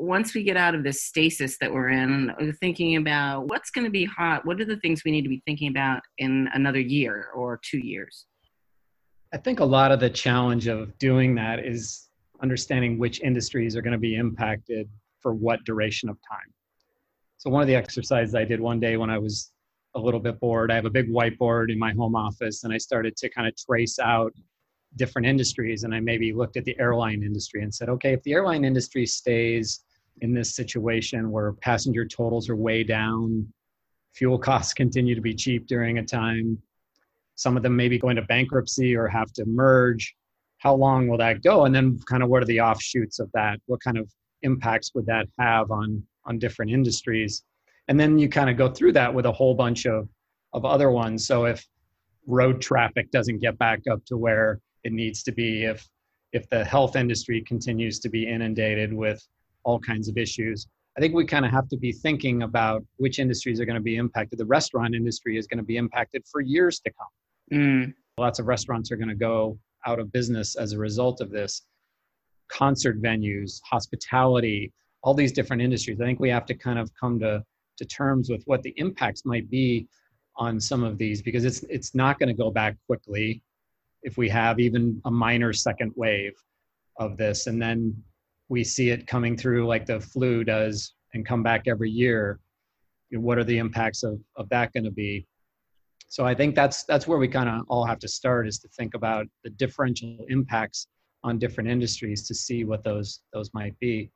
once 0.01 0.35
we 0.35 0.45
get 0.45 0.57
out 0.57 0.75
of 0.75 0.85
this 0.85 1.03
stasis 1.03 1.59
that 1.61 1.73
we're 1.73 1.89
in, 1.89 2.33
thinking 2.61 2.97
about 2.97 3.49
what's 3.49 3.71
going 3.71 3.85
to 3.85 3.91
be 3.91 4.05
hot, 4.05 4.47
what 4.47 4.61
are 4.61 4.65
the 4.65 4.77
things 4.77 5.03
we 5.05 5.11
need 5.11 5.23
to 5.23 5.29
be 5.29 5.43
thinking 5.45 5.69
about 5.69 6.01
in 6.19 6.49
another 6.55 6.81
year 6.81 7.31
or 7.35 7.61
two 7.69 7.79
years? 7.79 8.27
I 9.35 9.39
think 9.39 9.61
a 9.61 9.65
lot 9.65 9.93
of 9.93 10.01
the 10.01 10.09
challenge 10.09 10.69
of 10.69 10.97
doing 10.99 11.35
that 11.35 11.65
is 11.65 12.09
understanding 12.43 12.99
which 12.99 13.21
industries 13.21 13.77
are 13.77 13.83
going 13.83 13.93
to 13.93 13.99
be 13.99 14.15
impacted 14.15 14.89
for 15.21 15.35
what 15.35 15.65
duration 15.65 16.09
of 16.09 16.17
time. 16.31 16.53
So, 17.39 17.51
one 17.51 17.61
of 17.61 17.69
the 17.69 17.75
exercises 17.75 18.35
I 18.35 18.45
did 18.45 18.61
one 18.61 18.81
day 18.81 18.97
when 18.97 19.11
I 19.11 19.19
was 19.19 19.53
a 19.99 20.01
little 20.01 20.21
bit 20.21 20.41
bored, 20.41 20.71
I 20.71 20.75
have 20.75 20.85
a 20.85 20.91
big 20.91 21.09
whiteboard 21.09 21.71
in 21.71 21.79
my 21.79 21.93
home 21.93 22.17
office 22.17 22.65
and 22.65 22.73
I 22.73 22.79
started 22.79 23.17
to 23.17 23.29
kind 23.29 23.47
of 23.47 23.55
trace 23.57 23.99
out 23.99 24.33
different 24.97 25.27
industries. 25.27 25.85
And 25.85 25.95
I 25.95 26.01
maybe 26.01 26.33
looked 26.33 26.57
at 26.57 26.65
the 26.65 26.79
airline 26.79 27.23
industry 27.23 27.63
and 27.63 27.75
said, 27.75 27.89
okay, 27.89 28.13
if 28.13 28.23
the 28.23 28.33
airline 28.33 28.65
industry 28.65 29.05
stays 29.07 29.85
in 30.21 30.33
this 30.33 30.55
situation 30.57 31.31
where 31.31 31.53
passenger 31.53 32.05
totals 32.07 32.49
are 32.49 32.57
way 32.57 32.83
down, 32.83 33.47
fuel 34.15 34.39
costs 34.49 34.73
continue 34.73 35.15
to 35.15 35.21
be 35.21 35.35
cheap 35.35 35.67
during 35.67 35.99
a 35.99 36.05
time, 36.05 36.59
some 37.35 37.57
of 37.57 37.63
them 37.63 37.77
maybe 37.77 37.99
go 37.99 38.09
into 38.09 38.23
bankruptcy 38.23 38.97
or 38.97 39.07
have 39.07 39.33
to 39.35 39.45
merge 39.47 40.15
how 40.59 40.75
long 40.75 41.07
will 41.07 41.19
that 41.19 41.43
go? 41.43 41.65
And 41.65 41.75
then 41.75 41.99
kind 42.09 42.23
of 42.23 42.29
what 42.29 42.43
are 42.43 42.47
the 42.47 42.61
offshoots 42.61 43.21
of 43.21 43.31
that? 43.33 43.61
What 43.67 43.81
kind 43.81 43.97
of 43.97 44.11
impacts 44.43 44.93
would 44.95 45.07
that 45.07 45.27
have 45.39 45.71
on 45.71 46.03
on 46.25 46.39
different 46.39 46.71
industries 46.71 47.45
and 47.89 47.99
then 47.99 48.19
you 48.19 48.29
kind 48.29 48.51
of 48.51 48.57
go 48.57 48.69
through 48.69 48.93
that 48.93 49.13
with 49.13 49.27
a 49.27 49.33
whole 49.33 49.55
bunch 49.55 49.87
of 49.87 50.09
of 50.53 50.65
other 50.65 50.91
ones 50.91 51.27
so 51.27 51.45
if 51.45 51.67
road 52.27 52.61
traffic 52.61 53.11
doesn't 53.11 53.39
get 53.39 53.59
back 53.59 53.81
up 53.91 54.05
to 54.05 54.17
where 54.17 54.61
it 54.85 54.93
needs 54.93 55.23
to 55.23 55.33
be 55.33 55.65
if 55.65 55.87
if 56.33 56.49
the 56.51 56.65
health 56.65 56.97
industry 56.97 57.43
continues 57.43 57.99
to 57.99 58.09
be 58.09 58.27
inundated 58.27 58.93
with 58.93 59.27
all 59.65 59.79
kinds 59.79 60.09
of 60.09 60.17
issues 60.17 60.67
i 60.97 61.01
think 61.01 61.15
we 61.15 61.25
kind 61.25 61.45
of 61.45 61.51
have 61.51 61.69
to 61.69 61.77
be 61.77 61.93
thinking 61.93 62.43
about 62.43 62.85
which 62.97 63.19
industries 63.19 63.61
are 63.61 63.67
going 63.67 63.75
to 63.75 63.81
be 63.83 63.97
impacted 63.97 64.39
the 64.39 64.47
restaurant 64.47 64.95
industry 64.95 65.37
is 65.37 65.47
going 65.47 65.59
to 65.59 65.65
be 65.65 65.77
impacted 65.77 66.23
for 66.31 66.41
years 66.41 66.81
to 66.81 66.91
come 66.93 67.09
Mm. 67.53 67.95
Lots 68.19 68.39
of 68.39 68.47
restaurants 68.47 68.91
are 68.91 68.97
going 68.97 69.09
to 69.09 69.15
go 69.15 69.59
out 69.87 69.99
of 69.99 70.13
business 70.13 70.57
as 70.57 70.73
a 70.73 70.79
result 70.79 71.21
of 71.21 71.31
this. 71.31 71.63
Concert 72.49 73.01
venues, 73.01 73.61
hospitality, 73.65 74.73
all 75.03 75.15
these 75.15 75.33
different 75.33 75.63
industries. 75.63 76.01
I 76.01 76.05
think 76.05 76.21
we 76.21 76.31
have 76.31 76.47
to 76.47 76.55
kind 76.55 76.79
of 76.79 76.91
come 76.99 77.21
to, 77.21 77.45
to 77.79 77.85
terms 77.85 78.31
with 78.31 78.43
what 78.45 78.63
the 78.63 78.75
impacts 78.77 79.25
might 79.25 79.49
be 79.51 79.87
on 80.37 80.61
some 80.61 80.85
of 80.85 80.99
these 80.99 81.23
because 81.23 81.45
it's 81.45 81.65
it's 81.65 81.95
not 81.95 82.19
going 82.19 82.29
to 82.29 82.35
go 82.35 82.51
back 82.51 82.77
quickly 82.87 83.43
if 84.03 84.17
we 84.17 84.29
have 84.29 84.61
even 84.61 85.01
a 85.05 85.11
minor 85.11 85.53
second 85.53 85.93
wave 85.97 86.33
of 86.99 87.17
this 87.17 87.47
and 87.47 87.61
then 87.61 87.95
we 88.49 88.63
see 88.63 88.91
it 88.91 89.07
coming 89.07 89.37
through 89.37 89.67
like 89.67 89.85
the 89.87 90.01
flu 90.01 90.45
does 90.45 90.95
and 91.15 91.27
come 91.27 91.43
back 91.43 91.67
every 91.67 91.91
year 91.91 92.39
you 93.11 93.19
know, 93.19 93.25
what 93.25 93.39
are 93.39 93.45
the 93.45 93.59
impacts 93.59 94.03
of, 94.03 94.21
of 94.37 94.49
that 94.51 94.73
going 94.73 94.85
to 94.85 94.91
be? 94.91 95.27
So 96.09 96.25
I 96.25 96.35
think 96.35 96.55
that's 96.55 96.85
that's 96.85 97.07
where 97.07 97.19
we 97.19 97.29
kind 97.29 97.49
of 97.49 97.63
all 97.69 97.85
have 97.85 97.99
to 98.01 98.09
start 98.09 98.49
is 98.49 98.59
to 98.61 98.69
think 98.69 98.95
about 98.95 99.27
the 99.45 99.51
differential 99.51 100.25
impacts 100.29 100.87
on 101.23 101.39
different 101.39 101.69
industries 101.69 102.27
to 102.29 102.35
see 102.35 102.65
what 102.65 102.83
those 102.83 103.21
those 103.33 103.51
might 103.53 103.79
be. 103.79 104.11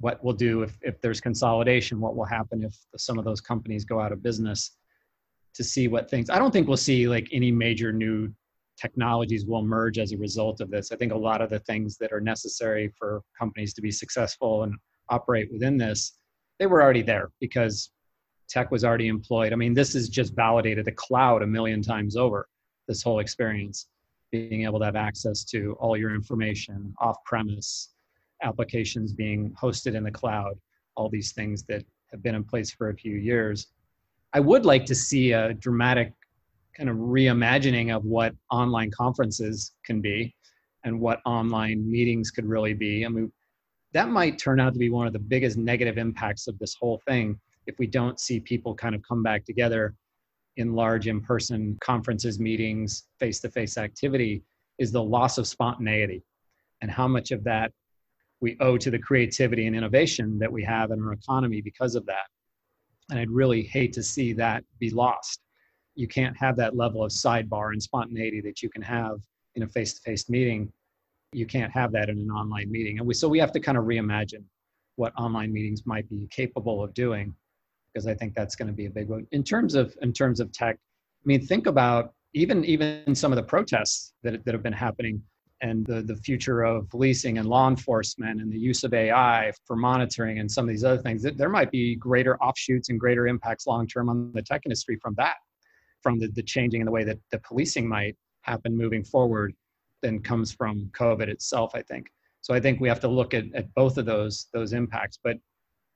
What 0.00 0.22
we'll 0.22 0.34
do 0.34 0.62
if, 0.62 0.76
if 0.82 1.00
there's 1.00 1.20
consolidation, 1.20 2.00
what 2.00 2.16
will 2.16 2.24
happen 2.24 2.64
if 2.64 2.76
some 2.96 3.18
of 3.18 3.24
those 3.24 3.40
companies 3.40 3.84
go 3.84 4.00
out 4.00 4.12
of 4.12 4.22
business 4.22 4.76
to 5.54 5.64
see 5.64 5.88
what 5.88 6.10
things 6.10 6.30
I 6.30 6.38
don't 6.38 6.50
think 6.50 6.66
we'll 6.66 6.76
see 6.76 7.08
like 7.08 7.28
any 7.32 7.52
major 7.52 7.92
new 7.92 8.32
technologies 8.76 9.46
will 9.46 9.62
merge 9.62 9.98
as 9.98 10.12
a 10.12 10.18
result 10.18 10.60
of 10.60 10.70
this. 10.70 10.90
I 10.90 10.96
think 10.96 11.12
a 11.12 11.16
lot 11.16 11.40
of 11.40 11.48
the 11.48 11.60
things 11.60 11.96
that 11.98 12.12
are 12.12 12.20
necessary 12.20 12.92
for 12.98 13.22
companies 13.38 13.72
to 13.74 13.82
be 13.82 13.90
successful 13.90 14.64
and 14.64 14.74
operate 15.08 15.52
within 15.52 15.76
this, 15.76 16.18
they 16.58 16.66
were 16.66 16.82
already 16.82 17.02
there 17.02 17.30
because 17.40 17.90
tech 18.48 18.70
was 18.70 18.84
already 18.84 19.08
employed. 19.08 19.52
I 19.52 19.56
mean, 19.56 19.74
this 19.74 19.92
has 19.94 20.08
just 20.08 20.34
validated 20.34 20.84
the 20.84 20.92
cloud 20.92 21.42
a 21.42 21.46
million 21.46 21.82
times 21.82 22.16
over, 22.16 22.48
this 22.88 23.02
whole 23.02 23.20
experience, 23.20 23.86
being 24.30 24.64
able 24.64 24.80
to 24.80 24.84
have 24.84 24.96
access 24.96 25.44
to 25.44 25.76
all 25.78 25.96
your 25.96 26.14
information 26.14 26.94
off 26.98 27.16
premise, 27.24 27.93
applications 28.44 29.12
being 29.12 29.52
hosted 29.60 29.94
in 29.94 30.04
the 30.04 30.10
cloud, 30.10 30.54
all 30.96 31.08
these 31.08 31.32
things 31.32 31.64
that 31.64 31.82
have 32.10 32.22
been 32.22 32.34
in 32.34 32.44
place 32.44 32.70
for 32.70 32.90
a 32.90 32.94
few 32.94 33.16
years. 33.16 33.68
I 34.32 34.40
would 34.40 34.64
like 34.64 34.84
to 34.86 34.94
see 34.94 35.32
a 35.32 35.54
dramatic 35.54 36.12
kind 36.76 36.88
of 36.88 36.96
reimagining 36.96 37.94
of 37.94 38.04
what 38.04 38.34
online 38.50 38.90
conferences 38.90 39.72
can 39.84 40.00
be 40.00 40.34
and 40.84 41.00
what 41.00 41.20
online 41.24 41.88
meetings 41.90 42.30
could 42.30 42.44
really 42.44 42.74
be. 42.74 43.04
I 43.04 43.08
mean, 43.08 43.32
that 43.92 44.08
might 44.08 44.38
turn 44.38 44.60
out 44.60 44.72
to 44.72 44.78
be 44.78 44.90
one 44.90 45.06
of 45.06 45.12
the 45.12 45.18
biggest 45.18 45.56
negative 45.56 45.98
impacts 45.98 46.46
of 46.48 46.58
this 46.58 46.74
whole 46.74 47.00
thing 47.06 47.38
if 47.66 47.78
we 47.78 47.86
don't 47.86 48.20
see 48.20 48.40
people 48.40 48.74
kind 48.74 48.94
of 48.94 49.02
come 49.08 49.22
back 49.22 49.44
together 49.44 49.94
in 50.56 50.74
large 50.74 51.06
in-person 51.08 51.76
conferences 51.80 52.38
meetings 52.38 53.04
face-to-face 53.18 53.78
activity 53.78 54.42
is 54.78 54.92
the 54.92 55.02
loss 55.02 55.38
of 55.38 55.46
spontaneity 55.46 56.22
and 56.82 56.90
how 56.90 57.08
much 57.08 57.30
of 57.30 57.42
that 57.44 57.72
we 58.44 58.58
owe 58.60 58.76
to 58.76 58.90
the 58.90 58.98
creativity 58.98 59.66
and 59.66 59.74
innovation 59.74 60.38
that 60.38 60.52
we 60.52 60.62
have 60.62 60.90
in 60.90 61.02
our 61.02 61.14
economy 61.14 61.62
because 61.62 61.94
of 61.94 62.04
that. 62.04 62.26
And 63.08 63.18
i'd 63.18 63.30
really 63.30 63.62
hate 63.62 63.94
to 63.94 64.02
see 64.02 64.34
that 64.34 64.62
be 64.78 64.90
lost. 64.90 65.40
You 65.94 66.06
can't 66.06 66.36
have 66.36 66.54
that 66.56 66.76
level 66.76 67.02
of 67.02 67.10
sidebar 67.10 67.72
and 67.72 67.82
spontaneity 67.82 68.42
that 68.42 68.62
you 68.62 68.68
can 68.68 68.82
have 68.82 69.16
in 69.54 69.62
a 69.62 69.66
face-to-face 69.66 70.28
meeting. 70.28 70.70
You 71.32 71.46
can't 71.46 71.72
have 71.72 71.90
that 71.92 72.10
in 72.10 72.18
an 72.18 72.30
online 72.30 72.70
meeting. 72.70 72.98
And 72.98 73.06
we 73.06 73.14
so 73.14 73.28
we 73.28 73.38
have 73.38 73.52
to 73.52 73.60
kind 73.60 73.78
of 73.78 73.84
reimagine 73.84 74.44
what 74.96 75.14
online 75.16 75.50
meetings 75.50 75.86
might 75.86 76.06
be 76.10 76.28
capable 76.30 76.84
of 76.84 76.92
doing 76.92 77.34
because 77.86 78.06
I 78.06 78.14
think 78.14 78.34
that's 78.34 78.56
going 78.56 78.68
to 78.68 78.74
be 78.74 78.86
a 78.86 78.90
big 78.90 79.08
one. 79.08 79.26
In 79.32 79.42
terms 79.42 79.74
of 79.74 79.96
in 80.02 80.12
terms 80.12 80.38
of 80.38 80.52
tech, 80.52 80.76
I 80.76 81.24
mean, 81.24 81.46
think 81.46 81.66
about 81.66 82.12
even 82.34 82.62
even 82.66 83.14
some 83.14 83.32
of 83.32 83.36
the 83.36 83.48
protests 83.54 84.12
that 84.22 84.44
that 84.44 84.52
have 84.52 84.62
been 84.62 84.80
happening 84.86 85.22
and 85.64 85.86
the, 85.86 86.02
the 86.02 86.16
future 86.16 86.62
of 86.62 86.90
policing 86.90 87.38
and 87.38 87.48
law 87.48 87.68
enforcement 87.68 88.42
and 88.42 88.52
the 88.52 88.58
use 88.58 88.84
of 88.84 88.92
AI 88.92 89.50
for 89.64 89.76
monitoring 89.76 90.38
and 90.38 90.50
some 90.50 90.66
of 90.66 90.68
these 90.68 90.84
other 90.84 91.00
things, 91.00 91.22
there 91.22 91.48
might 91.48 91.70
be 91.70 91.96
greater 91.96 92.36
offshoots 92.42 92.90
and 92.90 93.00
greater 93.00 93.26
impacts 93.26 93.66
long 93.66 93.86
term 93.86 94.10
on 94.10 94.30
the 94.34 94.42
tech 94.42 94.60
industry 94.66 94.98
from 95.00 95.14
that, 95.16 95.36
from 96.02 96.18
the, 96.18 96.28
the 96.28 96.42
changing 96.42 96.82
in 96.82 96.84
the 96.84 96.92
way 96.92 97.02
that 97.02 97.18
the 97.30 97.38
policing 97.38 97.88
might 97.88 98.14
happen 98.42 98.76
moving 98.76 99.02
forward 99.02 99.54
than 100.02 100.20
comes 100.20 100.52
from 100.52 100.90
COVID 100.92 101.28
itself, 101.28 101.74
I 101.74 101.80
think. 101.80 102.08
So 102.42 102.52
I 102.52 102.60
think 102.60 102.78
we 102.78 102.88
have 102.90 103.00
to 103.00 103.08
look 103.08 103.32
at, 103.32 103.44
at 103.54 103.72
both 103.72 103.96
of 103.96 104.04
those 104.04 104.48
those 104.52 104.74
impacts. 104.74 105.18
But 105.24 105.38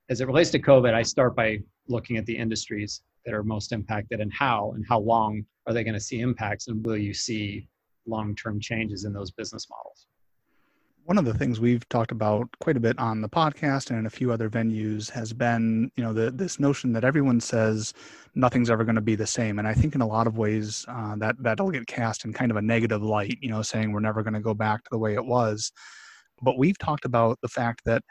as 0.09 0.23
it 0.23 0.27
relates 0.27 0.49
to 0.53 0.59
COVID, 0.59 0.95
I 0.95 1.03
start 1.03 1.37
by 1.37 1.59
looking 1.89 2.17
at 2.17 2.25
the 2.25 2.39
industries 2.39 3.03
that 3.27 3.35
are 3.35 3.45
most 3.45 3.73
impacted 3.73 4.21
and 4.21 4.33
how 4.33 4.73
and 4.75 4.87
how 4.89 5.01
long 5.01 5.45
are 5.67 5.75
they 5.75 5.85
going 5.85 5.93
to 5.93 6.01
see 6.01 6.21
impacts 6.21 6.69
and 6.69 6.83
will 6.87 6.97
you 6.97 7.13
see 7.13 7.69
long-term 8.09 8.61
changes 8.61 9.05
in 9.05 9.13
those 9.13 9.31
business 9.31 9.69
models. 9.71 10.07
One 11.05 11.17
of 11.17 11.25
the 11.25 11.33
things 11.33 11.59
we've 11.59 11.89
talked 11.89 12.13
about 12.13 12.49
quite 12.61 12.77
a 12.77 12.81
bit 12.81 12.99
on 12.99 13.23
the 13.23 13.31
podcast 13.31 13.89
and 13.89 13.99
in 13.99 14.05
a 14.05 14.11
few 14.11 14.31
other 14.31 14.51
venues 14.51 15.09
has 15.11 15.33
been 15.33 15.91
you 15.97 16.05
know 16.05 16.13
the, 16.13 16.31
this 16.31 16.61
notion 16.61 16.93
that 16.93 17.05
everyone 17.05 17.41
says 17.41 17.95
nothing's 18.35 18.69
ever 18.69 18.85
going 18.85 18.95
to 18.95 19.01
be 19.01 19.15
the 19.15 19.27
same. 19.27 19.59
And 19.59 19.67
i 19.67 19.73
think 19.73 19.95
in 19.95 20.03
a 20.03 20.07
lot 20.07 20.27
of 20.27 20.37
ways 20.37 20.85
uh, 20.87 21.17
that 21.17 21.37
that'll 21.39 21.71
get 21.71 21.87
cast 21.87 22.27
in 22.27 22.35
kind 22.35 22.51
of 22.51 22.59
a 22.59 22.63
negative 22.63 23.03
light 23.03 23.39
you 23.41 23.49
know 23.49 23.63
saying 23.63 23.91
we're 23.91 24.01
never 24.01 24.23
going 24.23 24.35
to 24.35 24.41
go 24.41 24.53
back 24.53 24.85
to 24.85 24.91
the 24.91 24.99
way 24.99 25.15
it 25.15 25.25
was. 25.25 25.73
But 26.43 26.59
we've 26.59 26.79
talked 26.79 27.07
about 27.07 27.39
the 27.41 27.49
fact 27.49 27.83
that 27.87 28.03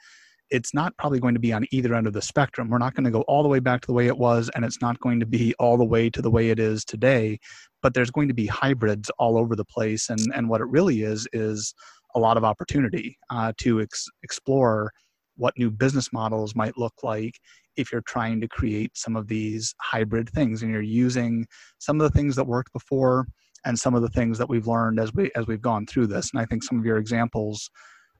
it's 0.49 0.73
not 0.73 0.95
probably 0.97 1.19
going 1.19 1.33
to 1.33 1.39
be 1.39 1.53
on 1.53 1.65
either 1.71 1.93
end 1.93 2.07
of 2.07 2.13
the 2.13 2.21
spectrum. 2.21 2.69
We're 2.69 2.77
not 2.77 2.93
going 2.93 3.05
to 3.05 3.11
go 3.11 3.21
all 3.21 3.43
the 3.43 3.49
way 3.49 3.59
back 3.59 3.81
to 3.81 3.87
the 3.87 3.93
way 3.93 4.07
it 4.07 4.17
was, 4.17 4.49
and 4.55 4.63
it's 4.63 4.81
not 4.81 4.99
going 4.99 5.19
to 5.19 5.25
be 5.25 5.53
all 5.59 5.77
the 5.77 5.85
way 5.85 6.09
to 6.09 6.21
the 6.21 6.31
way 6.31 6.49
it 6.49 6.59
is 6.59 6.85
today. 6.85 7.39
But 7.81 7.93
there's 7.93 8.11
going 8.11 8.27
to 8.27 8.33
be 8.33 8.47
hybrids 8.47 9.09
all 9.19 9.37
over 9.37 9.55
the 9.55 9.65
place, 9.65 10.09
and 10.09 10.19
and 10.33 10.49
what 10.49 10.61
it 10.61 10.67
really 10.67 11.03
is 11.03 11.27
is 11.33 11.73
a 12.15 12.19
lot 12.19 12.37
of 12.37 12.43
opportunity 12.43 13.17
uh, 13.29 13.53
to 13.59 13.81
ex- 13.81 14.07
explore 14.23 14.91
what 15.35 15.53
new 15.57 15.69
business 15.69 16.11
models 16.11 16.55
might 16.55 16.77
look 16.77 16.93
like 17.03 17.35
if 17.75 17.91
you're 17.91 18.01
trying 18.01 18.41
to 18.41 18.47
create 18.47 18.97
some 18.97 19.15
of 19.15 19.27
these 19.27 19.75
hybrid 19.81 20.29
things 20.29 20.63
and 20.63 20.71
you're 20.71 20.81
using 20.81 21.45
some 21.77 22.01
of 22.01 22.11
the 22.11 22.17
things 22.17 22.35
that 22.35 22.47
worked 22.47 22.73
before 22.73 23.27
and 23.65 23.77
some 23.77 23.93
of 23.93 24.01
the 24.01 24.09
things 24.09 24.37
that 24.37 24.49
we've 24.49 24.67
learned 24.67 24.99
as 24.99 25.13
we 25.13 25.31
as 25.35 25.45
we've 25.45 25.61
gone 25.61 25.85
through 25.85 26.07
this 26.07 26.31
and 26.31 26.41
i 26.41 26.45
think 26.45 26.63
some 26.63 26.79
of 26.79 26.85
your 26.85 26.97
examples 26.97 27.69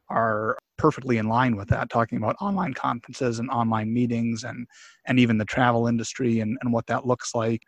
are 0.10 0.58
perfectly 0.78 1.18
in 1.18 1.28
line 1.28 1.56
with 1.56 1.68
that, 1.70 1.90
talking 1.90 2.18
about 2.18 2.36
online 2.40 2.74
conferences 2.74 3.40
and 3.40 3.50
online 3.50 3.94
meetings 3.94 4.44
and 4.44 4.68
and 5.06 5.20
even 5.20 5.38
the 5.38 5.46
travel 5.46 5.88
industry 5.88 6.40
and, 6.40 6.58
and 6.62 6.72
what 6.72 6.88
that 6.88 7.06
looks 7.06 7.34
like. 7.36 7.62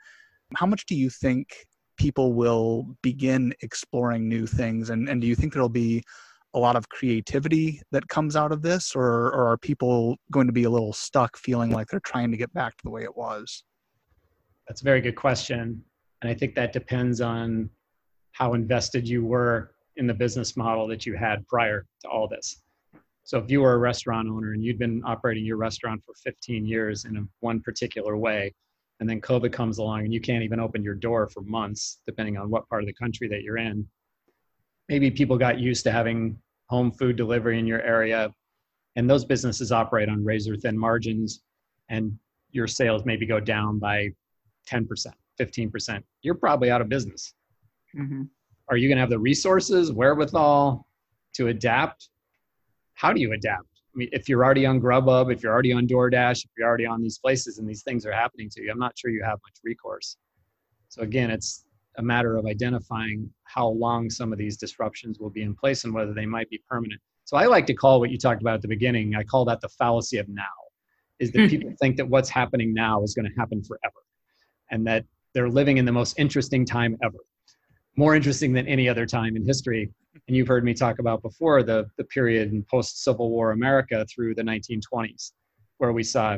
How 0.55 0.65
much 0.65 0.85
do 0.85 0.95
you 0.95 1.09
think 1.09 1.65
people 1.97 2.33
will 2.33 2.95
begin 3.01 3.53
exploring 3.61 4.29
new 4.29 4.47
things 4.47 4.89
and, 4.89 5.09
and 5.09 5.21
do 5.21 5.27
you 5.27 5.35
think 5.35 5.53
there'll 5.53 5.69
be 5.69 6.01
a 6.53 6.59
lot 6.59 6.75
of 6.75 6.89
creativity 6.89 7.81
that 7.91 8.07
comes 8.07 8.35
out 8.35 8.51
of 8.51 8.61
this 8.61 8.95
or, 8.95 9.03
or 9.03 9.47
are 9.47 9.57
people 9.57 10.17
going 10.31 10.47
to 10.47 10.53
be 10.53 10.63
a 10.63 10.69
little 10.69 10.93
stuck 10.93 11.37
feeling 11.37 11.69
like 11.69 11.87
they're 11.87 11.99
trying 11.99 12.31
to 12.31 12.37
get 12.37 12.51
back 12.53 12.75
to 12.77 12.83
the 12.83 12.89
way 12.89 13.03
it 13.03 13.15
was? 13.15 13.63
That's 14.67 14.81
a 14.81 14.83
very 14.83 15.01
good 15.01 15.15
question. 15.15 15.83
And 16.21 16.31
I 16.31 16.33
think 16.33 16.55
that 16.55 16.73
depends 16.73 17.21
on 17.21 17.69
how 18.31 18.53
invested 18.53 19.07
you 19.07 19.25
were 19.25 19.71
in 19.99 20.07
the 20.07 20.13
business 20.13 20.57
model 20.57 20.87
that 20.87 21.05
you 21.05 21.15
had 21.15 21.45
prior 21.47 21.85
to 22.01 22.07
all 22.07 22.27
this. 22.27 22.63
So 23.25 23.37
if 23.37 23.51
you 23.51 23.61
were 23.61 23.73
a 23.73 23.77
restaurant 23.77 24.29
owner 24.29 24.53
and 24.53 24.63
you'd 24.63 24.79
been 24.79 25.03
operating 25.05 25.45
your 25.45 25.57
restaurant 25.57 26.01
for 26.03 26.15
15 26.23 26.65
years 26.65 27.05
in 27.05 27.17
a, 27.17 27.21
one 27.41 27.59
particular 27.59 28.17
way, 28.17 28.55
and 28.99 29.07
then 29.07 29.21
COVID 29.21 29.51
comes 29.51 29.77
along 29.77 30.05
and 30.05 30.13
you 30.13 30.21
can't 30.21 30.43
even 30.43 30.59
open 30.59 30.83
your 30.83 30.95
door 30.95 31.27
for 31.27 31.41
months, 31.41 31.99
depending 32.07 32.37
on 32.37 32.49
what 32.49 32.67
part 32.69 32.81
of 32.81 32.87
the 32.87 32.93
country 32.93 33.27
that 33.27 33.43
you're 33.43 33.57
in, 33.57 33.85
maybe 34.87 35.11
people 35.11 35.37
got 35.37 35.59
used 35.59 35.83
to 35.83 35.91
having 35.91 36.37
home 36.69 36.91
food 36.91 37.17
delivery 37.17 37.59
in 37.59 37.67
your 37.67 37.81
area, 37.81 38.33
and 38.95 39.09
those 39.09 39.25
businesses 39.25 39.71
operate 39.71 40.09
on 40.09 40.23
razor 40.23 40.55
thin 40.55 40.77
margins, 40.77 41.41
and 41.89 42.17
your 42.51 42.67
sales 42.67 43.05
maybe 43.05 43.25
go 43.25 43.39
down 43.39 43.79
by 43.79 44.09
10%, 44.69 44.87
15%. 45.39 46.03
You're 46.21 46.35
probably 46.35 46.71
out 46.71 46.81
of 46.81 46.89
business. 46.89 47.33
Mm-hmm 47.95 48.23
are 48.69 48.77
you 48.77 48.87
going 48.87 48.97
to 48.97 49.01
have 49.01 49.09
the 49.09 49.19
resources, 49.19 49.91
wherewithal 49.91 50.85
to 51.33 51.47
adapt? 51.47 52.09
How 52.93 53.11
do 53.11 53.19
you 53.19 53.33
adapt? 53.33 53.67
I 53.93 53.97
mean, 53.97 54.09
if 54.11 54.29
you're 54.29 54.43
already 54.43 54.65
on 54.65 54.79
Grubhub, 54.79 55.33
if 55.33 55.41
you're 55.41 55.51
already 55.51 55.73
on 55.73 55.87
DoorDash, 55.87 56.45
if 56.45 56.51
you're 56.57 56.67
already 56.67 56.85
on 56.85 57.01
these 57.01 57.17
places 57.17 57.57
and 57.57 57.67
these 57.67 57.81
things 57.81 58.05
are 58.05 58.11
happening 58.11 58.49
to 58.51 58.61
you, 58.61 58.71
I'm 58.71 58.79
not 58.79 58.97
sure 58.97 59.09
you 59.09 59.23
have 59.23 59.39
much 59.43 59.57
recourse. 59.63 60.17
So 60.89 61.01
again, 61.01 61.31
it's 61.31 61.65
a 61.97 62.03
matter 62.03 62.37
of 62.37 62.45
identifying 62.45 63.31
how 63.45 63.67
long 63.67 64.09
some 64.09 64.31
of 64.31 64.37
these 64.37 64.57
disruptions 64.57 65.19
will 65.19 65.31
be 65.31 65.41
in 65.41 65.55
place 65.55 65.83
and 65.83 65.93
whether 65.93 66.13
they 66.13 66.25
might 66.25 66.49
be 66.49 66.61
permanent. 66.69 67.01
So 67.25 67.35
I 67.37 67.45
like 67.45 67.65
to 67.67 67.73
call 67.73 67.99
what 67.99 68.11
you 68.11 68.17
talked 68.17 68.41
about 68.41 68.55
at 68.55 68.61
the 68.61 68.67
beginning, 68.67 69.15
I 69.15 69.23
call 69.23 69.45
that 69.45 69.61
the 69.61 69.69
fallacy 69.69 70.17
of 70.17 70.29
now, 70.29 70.43
is 71.17 71.31
that 71.31 71.49
people 71.49 71.73
think 71.81 71.97
that 71.97 72.07
what's 72.07 72.29
happening 72.29 72.73
now 72.73 73.03
is 73.03 73.15
going 73.15 73.29
to 73.29 73.39
happen 73.39 73.63
forever 73.63 74.01
and 74.71 74.85
that 74.85 75.05
they're 75.33 75.49
living 75.49 75.77
in 75.77 75.85
the 75.85 75.91
most 75.91 76.17
interesting 76.19 76.65
time 76.65 76.97
ever 77.03 77.17
more 77.99 78.15
interesting 78.15 78.53
than 78.53 78.65
any 78.65 78.87
other 78.87 79.05
time 79.05 79.35
in 79.35 79.45
history. 79.45 79.89
And 80.29 80.37
you've 80.37 80.47
heard 80.47 80.63
me 80.63 80.73
talk 80.73 80.99
about 80.99 81.21
before 81.21 81.63
the, 81.63 81.85
the 81.97 82.05
period 82.05 82.49
in 82.53 82.63
post 82.63 83.03
Civil 83.03 83.29
War 83.29 83.51
America 83.51 84.05
through 84.05 84.35
the 84.35 84.41
1920s, 84.41 85.33
where 85.79 85.91
we 85.91 86.03
saw 86.03 86.37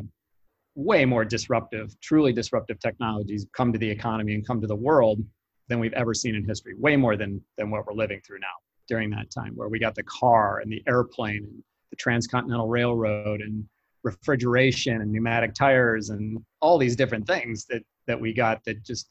way 0.74 1.04
more 1.04 1.24
disruptive, 1.24 1.94
truly 2.00 2.32
disruptive 2.32 2.80
technologies 2.80 3.46
come 3.52 3.72
to 3.72 3.78
the 3.78 3.88
economy 3.88 4.34
and 4.34 4.44
come 4.44 4.60
to 4.60 4.66
the 4.66 4.74
world 4.74 5.20
than 5.68 5.78
we've 5.78 5.92
ever 5.92 6.12
seen 6.14 6.34
in 6.34 6.44
history, 6.44 6.74
way 6.76 6.96
more 6.96 7.16
than, 7.16 7.40
than 7.56 7.70
what 7.70 7.86
we're 7.86 7.94
living 7.94 8.20
through 8.26 8.40
now 8.40 8.58
during 8.88 9.08
that 9.10 9.30
time, 9.30 9.52
where 9.54 9.68
we 9.68 9.78
got 9.78 9.94
the 9.94 10.02
car 10.02 10.58
and 10.58 10.72
the 10.72 10.82
airplane 10.88 11.44
and 11.44 11.62
the 11.90 11.96
transcontinental 11.96 12.66
railroad 12.66 13.40
and 13.40 13.64
refrigeration 14.02 15.00
and 15.00 15.12
pneumatic 15.12 15.54
tires 15.54 16.10
and 16.10 16.42
all 16.60 16.76
these 16.76 16.96
different 16.96 17.24
things 17.24 17.66
that, 17.66 17.84
that 18.08 18.20
we 18.20 18.32
got 18.32 18.64
that 18.64 18.82
just 18.82 19.10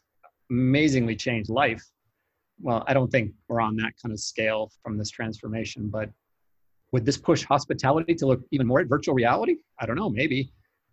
amazingly 0.50 1.16
changed 1.16 1.50
life 1.50 1.82
well, 2.62 2.84
I 2.88 2.94
don't 2.94 3.10
think 3.10 3.34
we're 3.48 3.62
on 3.62 3.76
that 3.78 3.94
kind 4.02 4.12
of 4.12 4.20
scale 4.20 4.72
from 4.84 4.98
this 4.98 5.10
transformation, 5.10 5.90
but 5.90 6.10
would 6.92 7.06
this 7.06 7.18
push 7.18 7.44
hospitality 7.44 8.16
to 8.16 8.26
look 8.26 8.42
even 8.52 8.68
more 8.68 8.82
at 8.82 8.88
virtual 8.88 9.16
reality? 9.16 9.58
I 9.80 9.86
don't 9.86 9.96
know, 9.96 10.10
maybe. 10.10 10.52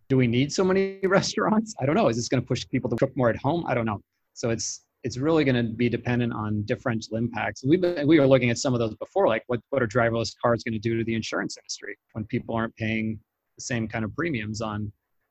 do 0.08 0.16
we 0.16 0.26
need 0.26 0.52
so 0.52 0.64
many 0.64 0.98
restaurants? 1.04 1.74
I 1.80 1.86
don't 1.86 1.94
know. 1.94 2.08
Is 2.08 2.16
this 2.16 2.28
going 2.28 2.42
to 2.42 2.46
push 2.46 2.66
people 2.68 2.88
to 2.90 2.96
cook 2.96 3.16
more 3.16 3.28
at 3.30 3.36
home? 3.36 3.64
I 3.66 3.74
don't 3.74 3.86
know. 3.86 4.00
So 4.34 4.50
it's 4.50 4.84
it's 5.04 5.16
really 5.16 5.44
going 5.44 5.54
to 5.54 5.72
be 5.72 5.88
dependent 5.88 6.32
on 6.32 6.62
differential 6.64 7.16
impacts. 7.16 7.64
We 7.64 7.76
we 7.76 8.18
were 8.18 8.26
looking 8.26 8.50
at 8.50 8.58
some 8.58 8.74
of 8.74 8.80
those 8.80 8.94
before, 8.96 9.28
like 9.28 9.44
what 9.46 9.60
what 9.70 9.82
are 9.82 9.86
driverless 9.86 10.32
cars 10.40 10.62
going 10.64 10.72
to 10.72 10.78
do 10.78 10.96
to 10.96 11.04
the 11.04 11.14
insurance 11.14 11.56
industry 11.56 11.96
when 12.12 12.24
people 12.24 12.54
aren't 12.54 12.74
paying 12.76 13.18
the 13.56 13.62
same 13.62 13.86
kind 13.86 14.04
of 14.04 14.14
premiums 14.14 14.60
on 14.60 14.90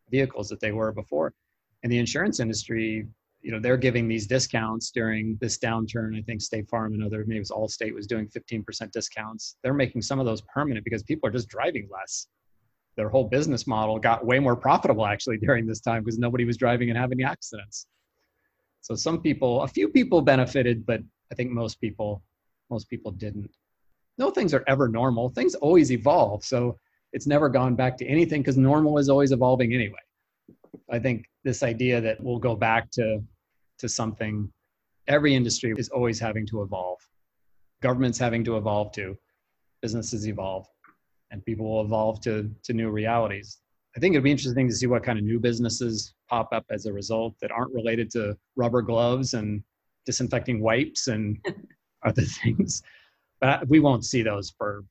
vehicles 0.09 0.47
that 0.49 0.59
they 0.59 0.71
were 0.71 0.91
before, 0.91 1.33
and 1.83 1.91
the 1.91 1.97
insurance 1.97 2.39
industry. 2.39 3.07
You 3.47 3.53
know, 3.53 3.59
they're 3.59 3.77
giving 3.77 4.07
these 4.09 4.27
discounts 4.27 4.91
during 4.91 5.37
this 5.39 5.57
downturn. 5.57 6.17
I 6.17 6.21
think 6.21 6.41
State 6.41 6.69
Farm 6.69 6.93
and 6.93 7.03
other, 7.03 7.23
maybe 7.25 7.37
it 7.37 7.39
was 7.39 7.51
Allstate, 7.51 7.93
was 7.93 8.05
doing 8.05 8.27
15% 8.27 8.91
discounts. 8.91 9.55
They're 9.63 9.73
making 9.73 10.01
some 10.01 10.19
of 10.19 10.25
those 10.25 10.41
permanent 10.53 10.83
because 10.83 11.01
people 11.03 11.29
are 11.29 11.31
just 11.31 11.47
driving 11.47 11.87
less 11.89 12.27
their 12.97 13.09
whole 13.09 13.23
business 13.23 13.67
model 13.67 13.99
got 13.99 14.25
way 14.25 14.39
more 14.39 14.55
profitable 14.55 15.05
actually 15.05 15.37
during 15.41 15.65
this 15.65 15.79
time 15.79 16.03
because 16.03 16.17
nobody 16.17 16.43
was 16.43 16.57
driving 16.57 16.89
and 16.89 16.97
having 16.97 17.23
accidents. 17.23 17.87
So 18.81 18.95
some 18.95 19.21
people, 19.21 19.61
a 19.61 19.67
few 19.67 19.87
people 19.87 20.21
benefited, 20.21 20.85
but 20.85 21.01
I 21.31 21.35
think 21.35 21.51
most 21.51 21.79
people, 21.79 22.23
most 22.69 22.89
people 22.89 23.11
didn't. 23.11 23.49
No 24.17 24.31
things 24.31 24.53
are 24.53 24.63
ever 24.67 24.87
normal. 24.87 25.29
Things 25.29 25.55
always 25.55 25.91
evolve. 25.91 26.43
So 26.43 26.77
it's 27.13 27.27
never 27.27 27.49
gone 27.49 27.75
back 27.75 27.97
to 27.97 28.05
anything 28.05 28.41
because 28.41 28.57
normal 28.57 28.97
is 28.97 29.09
always 29.09 29.31
evolving 29.31 29.73
anyway. 29.73 29.99
I 30.89 30.99
think 30.99 31.25
this 31.43 31.63
idea 31.63 32.01
that 32.01 32.21
we'll 32.21 32.39
go 32.39 32.55
back 32.55 32.89
to 32.91 33.21
to 33.79 33.89
something 33.89 34.51
every 35.07 35.35
industry 35.35 35.73
is 35.77 35.89
always 35.89 36.19
having 36.19 36.45
to 36.47 36.61
evolve. 36.61 36.99
Governments 37.81 38.17
having 38.17 38.43
to 38.45 38.57
evolve 38.57 38.91
too. 38.91 39.17
Businesses 39.81 40.27
evolve 40.27 40.67
and 41.31 41.43
people 41.45 41.69
will 41.69 41.81
evolve 41.81 42.21
to 42.21 42.49
to 42.63 42.73
new 42.73 42.89
realities. 42.89 43.59
I 43.95 43.99
think 43.99 44.13
it'd 44.13 44.23
be 44.23 44.31
interesting 44.31 44.67
to 44.67 44.75
see 44.75 44.87
what 44.87 45.03
kind 45.03 45.17
of 45.17 45.25
new 45.25 45.39
businesses 45.39 46.13
pop 46.29 46.49
up 46.51 46.65
as 46.69 46.85
a 46.85 46.93
result 46.93 47.35
that 47.41 47.51
aren't 47.51 47.73
related 47.73 48.11
to 48.11 48.37
rubber 48.55 48.81
gloves 48.81 49.33
and 49.33 49.63
disinfecting 50.05 50.61
wipes 50.61 51.07
and 51.07 51.43
other 52.05 52.21
things. 52.21 52.83
But 53.41 53.67
we 53.67 53.79
won't 53.79 54.05
see 54.05 54.21
those 54.21 54.51
for 54.51 54.83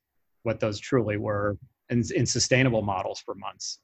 what 0.42 0.60
those 0.60 0.80
truly 0.80 1.16
were 1.16 1.56
in, 1.90 2.02
in 2.14 2.26
sustainable 2.26 2.82
models 2.82 3.20
for 3.20 3.34
months. 3.34 3.78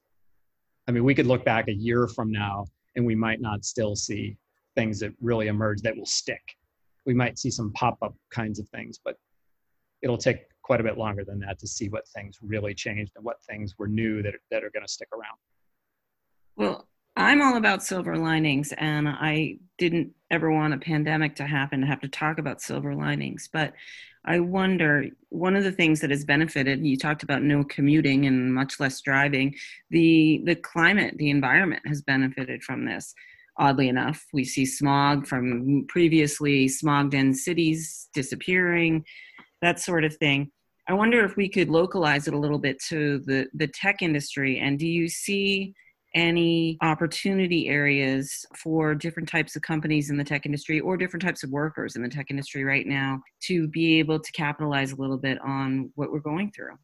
I 0.88 0.92
mean, 0.92 1.04
we 1.04 1.14
could 1.14 1.26
look 1.26 1.44
back 1.44 1.68
a 1.68 1.72
year 1.72 2.08
from 2.08 2.32
now 2.32 2.66
and 2.96 3.06
we 3.06 3.14
might 3.14 3.40
not 3.40 3.64
still 3.64 3.94
see 3.94 4.36
things 4.74 5.00
that 5.00 5.12
really 5.20 5.48
emerge 5.48 5.82
that 5.82 5.96
will 5.96 6.06
stick. 6.06 6.42
We 7.04 7.14
might 7.14 7.38
see 7.38 7.50
some 7.50 7.72
pop 7.72 7.98
up 8.02 8.14
kinds 8.30 8.58
of 8.58 8.68
things, 8.68 8.98
but 9.04 9.16
it'll 10.02 10.18
take 10.18 10.38
quite 10.62 10.80
a 10.80 10.84
bit 10.84 10.98
longer 10.98 11.24
than 11.24 11.40
that 11.40 11.58
to 11.58 11.66
see 11.66 11.88
what 11.88 12.06
things 12.08 12.38
really 12.40 12.74
changed 12.74 13.12
and 13.16 13.24
what 13.24 13.42
things 13.44 13.74
were 13.78 13.88
new 13.88 14.22
that, 14.22 14.34
that 14.50 14.64
are 14.64 14.70
going 14.70 14.86
to 14.86 14.92
stick 14.92 15.08
around. 15.12 15.36
Well, 16.56 16.86
I'm 17.16 17.42
all 17.42 17.56
about 17.56 17.82
silver 17.82 18.16
linings, 18.16 18.72
and 18.78 19.06
I 19.08 19.58
didn't 19.76 20.12
ever 20.30 20.50
want 20.50 20.72
a 20.72 20.78
pandemic 20.78 21.36
to 21.36 21.46
happen 21.46 21.80
to 21.80 21.86
have 21.86 22.00
to 22.00 22.08
talk 22.08 22.38
about 22.38 22.62
silver 22.62 22.94
linings. 22.94 23.50
But 23.52 23.74
I 24.24 24.40
wonder 24.40 25.06
one 25.28 25.54
of 25.56 25.64
the 25.64 25.72
things 25.72 26.00
that 26.00 26.10
has 26.10 26.24
benefited. 26.24 26.86
You 26.86 26.96
talked 26.96 27.22
about 27.22 27.42
no 27.42 27.64
commuting 27.64 28.26
and 28.26 28.54
much 28.54 28.80
less 28.80 29.00
driving. 29.02 29.54
The 29.90 30.42
the 30.44 30.54
climate, 30.54 31.16
the 31.18 31.30
environment 31.30 31.82
has 31.86 32.00
benefited 32.00 32.62
from 32.62 32.86
this. 32.86 33.14
Oddly 33.62 33.88
enough, 33.88 34.26
we 34.32 34.44
see 34.44 34.66
smog 34.66 35.24
from 35.24 35.86
previously 35.86 36.66
smogged 36.66 37.14
in 37.14 37.32
cities 37.32 38.08
disappearing 38.12 39.04
that 39.60 39.78
sort 39.78 40.02
of 40.02 40.16
thing. 40.16 40.50
I 40.88 40.94
wonder 40.94 41.24
if 41.24 41.36
we 41.36 41.48
could 41.48 41.70
localize 41.70 42.26
it 42.26 42.34
a 42.34 42.38
little 42.38 42.58
bit 42.58 42.82
to 42.88 43.20
the, 43.20 43.46
the 43.54 43.68
tech 43.68 44.02
industry. 44.02 44.58
And 44.58 44.80
do 44.80 44.88
you 44.88 45.08
see 45.08 45.74
any 46.16 46.76
opportunity 46.82 47.68
areas 47.68 48.44
for 48.56 48.96
different 48.96 49.28
types 49.28 49.54
of 49.54 49.62
companies 49.62 50.10
in 50.10 50.16
the 50.16 50.24
tech 50.24 50.44
industry 50.44 50.80
or 50.80 50.96
different 50.96 51.22
types 51.22 51.44
of 51.44 51.50
workers 51.50 51.94
in 51.94 52.02
the 52.02 52.08
tech 52.08 52.30
industry 52.30 52.64
right 52.64 52.88
now 52.88 53.22
to 53.42 53.68
be 53.68 54.00
able 54.00 54.18
to 54.18 54.32
capitalize 54.32 54.90
a 54.90 54.96
little 54.96 55.16
bit 55.16 55.38
on 55.40 55.88
what 55.94 56.10
we're 56.10 56.18
going 56.18 56.50
through? 56.50 56.76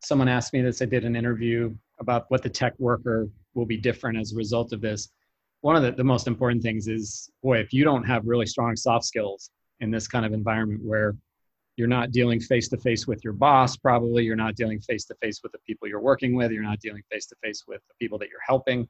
Someone 0.00 0.28
asked 0.28 0.52
me 0.52 0.60
this. 0.60 0.82
I 0.82 0.84
did 0.84 1.06
an 1.06 1.16
interview 1.16 1.74
about 2.00 2.26
what 2.28 2.42
the 2.42 2.50
tech 2.50 2.74
worker 2.78 3.30
will 3.54 3.64
be 3.64 3.78
different 3.78 4.18
as 4.18 4.34
a 4.34 4.36
result 4.36 4.74
of 4.74 4.82
this. 4.82 5.08
One 5.64 5.76
of 5.76 5.82
the, 5.82 5.92
the 5.92 6.04
most 6.04 6.26
important 6.26 6.62
things 6.62 6.88
is 6.88 7.30
boy, 7.42 7.56
if 7.56 7.72
you 7.72 7.84
don't 7.84 8.04
have 8.04 8.26
really 8.26 8.44
strong 8.44 8.76
soft 8.76 9.06
skills 9.06 9.48
in 9.80 9.90
this 9.90 10.06
kind 10.06 10.26
of 10.26 10.34
environment 10.34 10.82
where 10.84 11.16
you're 11.78 11.88
not 11.88 12.10
dealing 12.10 12.38
face 12.38 12.68
to 12.68 12.76
face 12.76 13.06
with 13.06 13.24
your 13.24 13.32
boss 13.32 13.74
probably 13.74 14.24
you're 14.24 14.36
not 14.36 14.56
dealing 14.56 14.78
face 14.78 15.06
to 15.06 15.14
face 15.22 15.40
with 15.42 15.52
the 15.52 15.58
people 15.66 15.88
you're 15.88 16.02
working 16.02 16.36
with 16.36 16.52
you're 16.52 16.62
not 16.62 16.80
dealing 16.80 17.02
face 17.10 17.24
to 17.26 17.34
face 17.42 17.64
with 17.66 17.80
the 17.88 17.94
people 17.98 18.18
that 18.18 18.28
you're 18.28 18.44
helping 18.46 18.86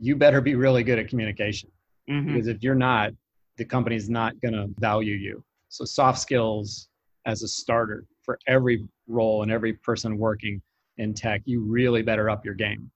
you 0.00 0.16
better 0.16 0.40
be 0.40 0.56
really 0.56 0.82
good 0.82 0.98
at 0.98 1.06
communication. 1.06 1.70
Mm-hmm. 2.10 2.34
because 2.34 2.48
if 2.48 2.60
you're 2.60 2.74
not 2.74 3.12
the 3.56 3.64
company's 3.64 4.10
not 4.10 4.38
going 4.40 4.54
to 4.54 4.66
value 4.80 5.14
you. 5.14 5.44
So 5.68 5.84
soft 5.84 6.18
skills 6.18 6.88
as 7.24 7.44
a 7.44 7.48
starter 7.48 8.04
for 8.22 8.36
every 8.48 8.84
role 9.06 9.44
and 9.44 9.52
every 9.52 9.74
person 9.74 10.18
working 10.18 10.60
in 10.98 11.14
tech 11.14 11.42
you 11.44 11.60
really 11.62 12.02
better 12.02 12.28
up 12.28 12.44
your 12.44 12.54
game. 12.54 12.90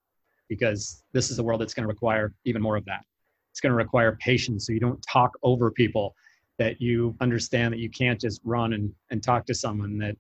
Because 0.49 1.05
this 1.13 1.31
is 1.31 1.39
a 1.39 1.45
world 1.45 1.61
that's 1.61 1.75
going 1.75 1.85
to 1.85 1.89
require 1.89 2.35
even 2.45 2.61
more 2.61 2.77
of 2.77 2.85
that 2.87 3.05
it's 3.51 3.61
going 3.61 3.71
to 3.71 3.77
require 3.77 4.17
patience 4.21 4.67
so 4.67 4.73
you 4.73 4.81
don't 4.81 5.03
talk 5.03 5.33
over 5.43 5.71
people 5.71 6.15
that 6.59 6.81
you 6.81 7.17
understand 7.21 7.73
that 7.73 7.81
you 7.81 7.91
can't 7.91 8.21
just 8.21 8.41
run 8.45 8.75
and, 8.75 8.93
and 9.11 9.23
talk 9.23 9.47
to 9.47 9.55
someone 9.55 9.99
that 9.99 10.15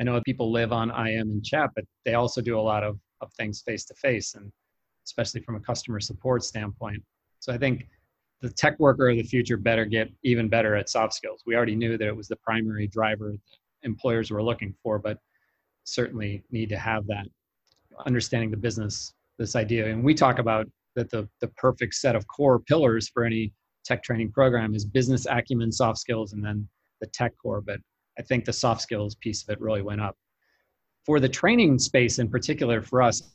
I 0.00 0.04
know 0.04 0.20
people 0.22 0.50
live 0.50 0.72
on 0.72 0.90
IM 0.90 1.30
and 1.30 1.44
chat, 1.44 1.70
but 1.74 1.84
they 2.04 2.14
also 2.14 2.40
do 2.40 2.58
a 2.58 2.60
lot 2.60 2.82
of, 2.82 2.98
of 3.20 3.32
things 3.34 3.62
face 3.62 3.84
to 3.84 3.94
face 3.94 4.34
and 4.34 4.50
especially 5.04 5.42
from 5.42 5.56
a 5.56 5.60
customer 5.60 6.00
support 6.00 6.44
standpoint. 6.44 7.02
So 7.40 7.52
I 7.52 7.58
think 7.58 7.88
the 8.40 8.50
tech 8.50 8.78
worker 8.80 9.10
of 9.10 9.16
the 9.16 9.22
future 9.22 9.56
better 9.56 9.84
get 9.84 10.10
even 10.24 10.48
better 10.48 10.74
at 10.74 10.88
soft 10.88 11.14
skills. 11.14 11.42
We 11.46 11.56
already 11.56 11.76
knew 11.76 11.96
that 11.96 12.08
it 12.08 12.16
was 12.16 12.28
the 12.28 12.36
primary 12.36 12.86
driver 12.88 13.30
that 13.32 13.40
employers 13.82 14.30
were 14.30 14.42
looking 14.42 14.74
for, 14.82 14.98
but 14.98 15.18
certainly 15.84 16.42
need 16.50 16.68
to 16.70 16.78
have 16.78 17.06
that 17.06 17.26
understanding 18.06 18.50
the 18.50 18.56
business, 18.56 19.14
this 19.38 19.56
idea. 19.56 19.88
And 19.88 20.02
we 20.02 20.14
talk 20.14 20.38
about 20.38 20.68
that 20.94 21.10
the, 21.10 21.28
the 21.40 21.48
perfect 21.48 21.94
set 21.94 22.16
of 22.16 22.26
core 22.26 22.58
pillars 22.58 23.08
for 23.08 23.24
any 23.24 23.52
tech 23.84 24.02
training 24.02 24.30
program 24.32 24.74
is 24.74 24.84
business 24.84 25.26
acumen, 25.28 25.72
soft 25.72 25.98
skills, 25.98 26.32
and 26.32 26.44
then 26.44 26.68
the 27.00 27.06
tech 27.08 27.32
core. 27.38 27.60
But 27.60 27.80
I 28.18 28.22
think 28.22 28.44
the 28.44 28.52
soft 28.52 28.80
skills 28.80 29.14
piece 29.16 29.42
of 29.42 29.48
it 29.50 29.60
really 29.60 29.82
went 29.82 30.00
up. 30.00 30.16
For 31.04 31.18
the 31.18 31.28
training 31.28 31.78
space 31.78 32.18
in 32.18 32.28
particular, 32.28 32.82
for 32.82 33.02
us, 33.02 33.34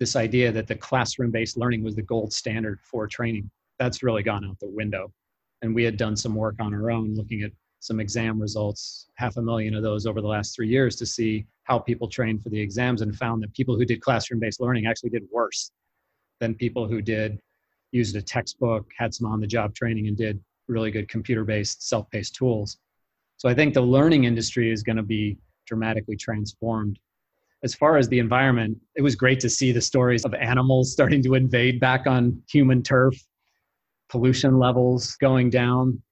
this 0.00 0.16
idea 0.16 0.50
that 0.52 0.66
the 0.66 0.74
classroom 0.74 1.30
based 1.30 1.56
learning 1.56 1.84
was 1.84 1.94
the 1.94 2.02
gold 2.02 2.32
standard 2.32 2.80
for 2.82 3.06
training, 3.06 3.50
that's 3.78 4.02
really 4.02 4.22
gone 4.22 4.44
out 4.44 4.58
the 4.60 4.68
window. 4.68 5.12
And 5.60 5.74
we 5.74 5.84
had 5.84 5.96
done 5.96 6.16
some 6.16 6.34
work 6.34 6.56
on 6.60 6.74
our 6.74 6.90
own 6.90 7.14
looking 7.14 7.42
at 7.42 7.52
some 7.80 8.00
exam 8.00 8.40
results, 8.40 9.08
half 9.16 9.36
a 9.36 9.42
million 9.42 9.74
of 9.74 9.82
those 9.82 10.06
over 10.06 10.20
the 10.20 10.26
last 10.26 10.54
three 10.54 10.68
years 10.68 10.96
to 10.96 11.06
see 11.06 11.46
how 11.64 11.78
people 11.78 12.08
trained 12.08 12.42
for 12.42 12.48
the 12.48 12.60
exams 12.60 13.02
and 13.02 13.14
found 13.16 13.42
that 13.42 13.52
people 13.52 13.76
who 13.76 13.84
did 13.84 14.00
classroom 14.00 14.40
based 14.40 14.60
learning 14.60 14.86
actually 14.86 15.10
did 15.10 15.24
worse 15.30 15.70
than 16.42 16.56
people 16.56 16.88
who 16.88 17.00
did 17.00 17.38
used 17.92 18.16
a 18.16 18.20
textbook, 18.20 18.90
had 18.98 19.14
some 19.14 19.30
on 19.30 19.40
the 19.40 19.46
job 19.46 19.74
training, 19.76 20.08
and 20.08 20.16
did 20.16 20.40
really 20.66 20.90
good 20.90 21.08
computer 21.08 21.44
based, 21.44 21.88
self 21.88 22.10
paced 22.10 22.34
tools. 22.34 22.78
So 23.36 23.48
I 23.48 23.54
think 23.54 23.74
the 23.74 23.80
learning 23.80 24.24
industry 24.24 24.72
is 24.72 24.82
going 24.82 24.96
to 24.96 25.04
be 25.04 25.38
dramatically 25.66 26.16
transformed. 26.16 26.98
As 27.62 27.76
far 27.76 27.96
as 27.96 28.08
the 28.08 28.18
environment, 28.18 28.76
it 28.96 29.02
was 29.02 29.14
great 29.14 29.38
to 29.40 29.48
see 29.48 29.70
the 29.70 29.80
stories 29.80 30.24
of 30.24 30.34
animals 30.34 30.92
starting 30.92 31.22
to 31.22 31.34
invade 31.34 31.78
back 31.78 32.08
on 32.08 32.42
human 32.50 32.82
turf, 32.82 33.14
pollution 34.08 34.58
levels 34.58 35.14
going 35.16 35.48
down. 35.48 36.02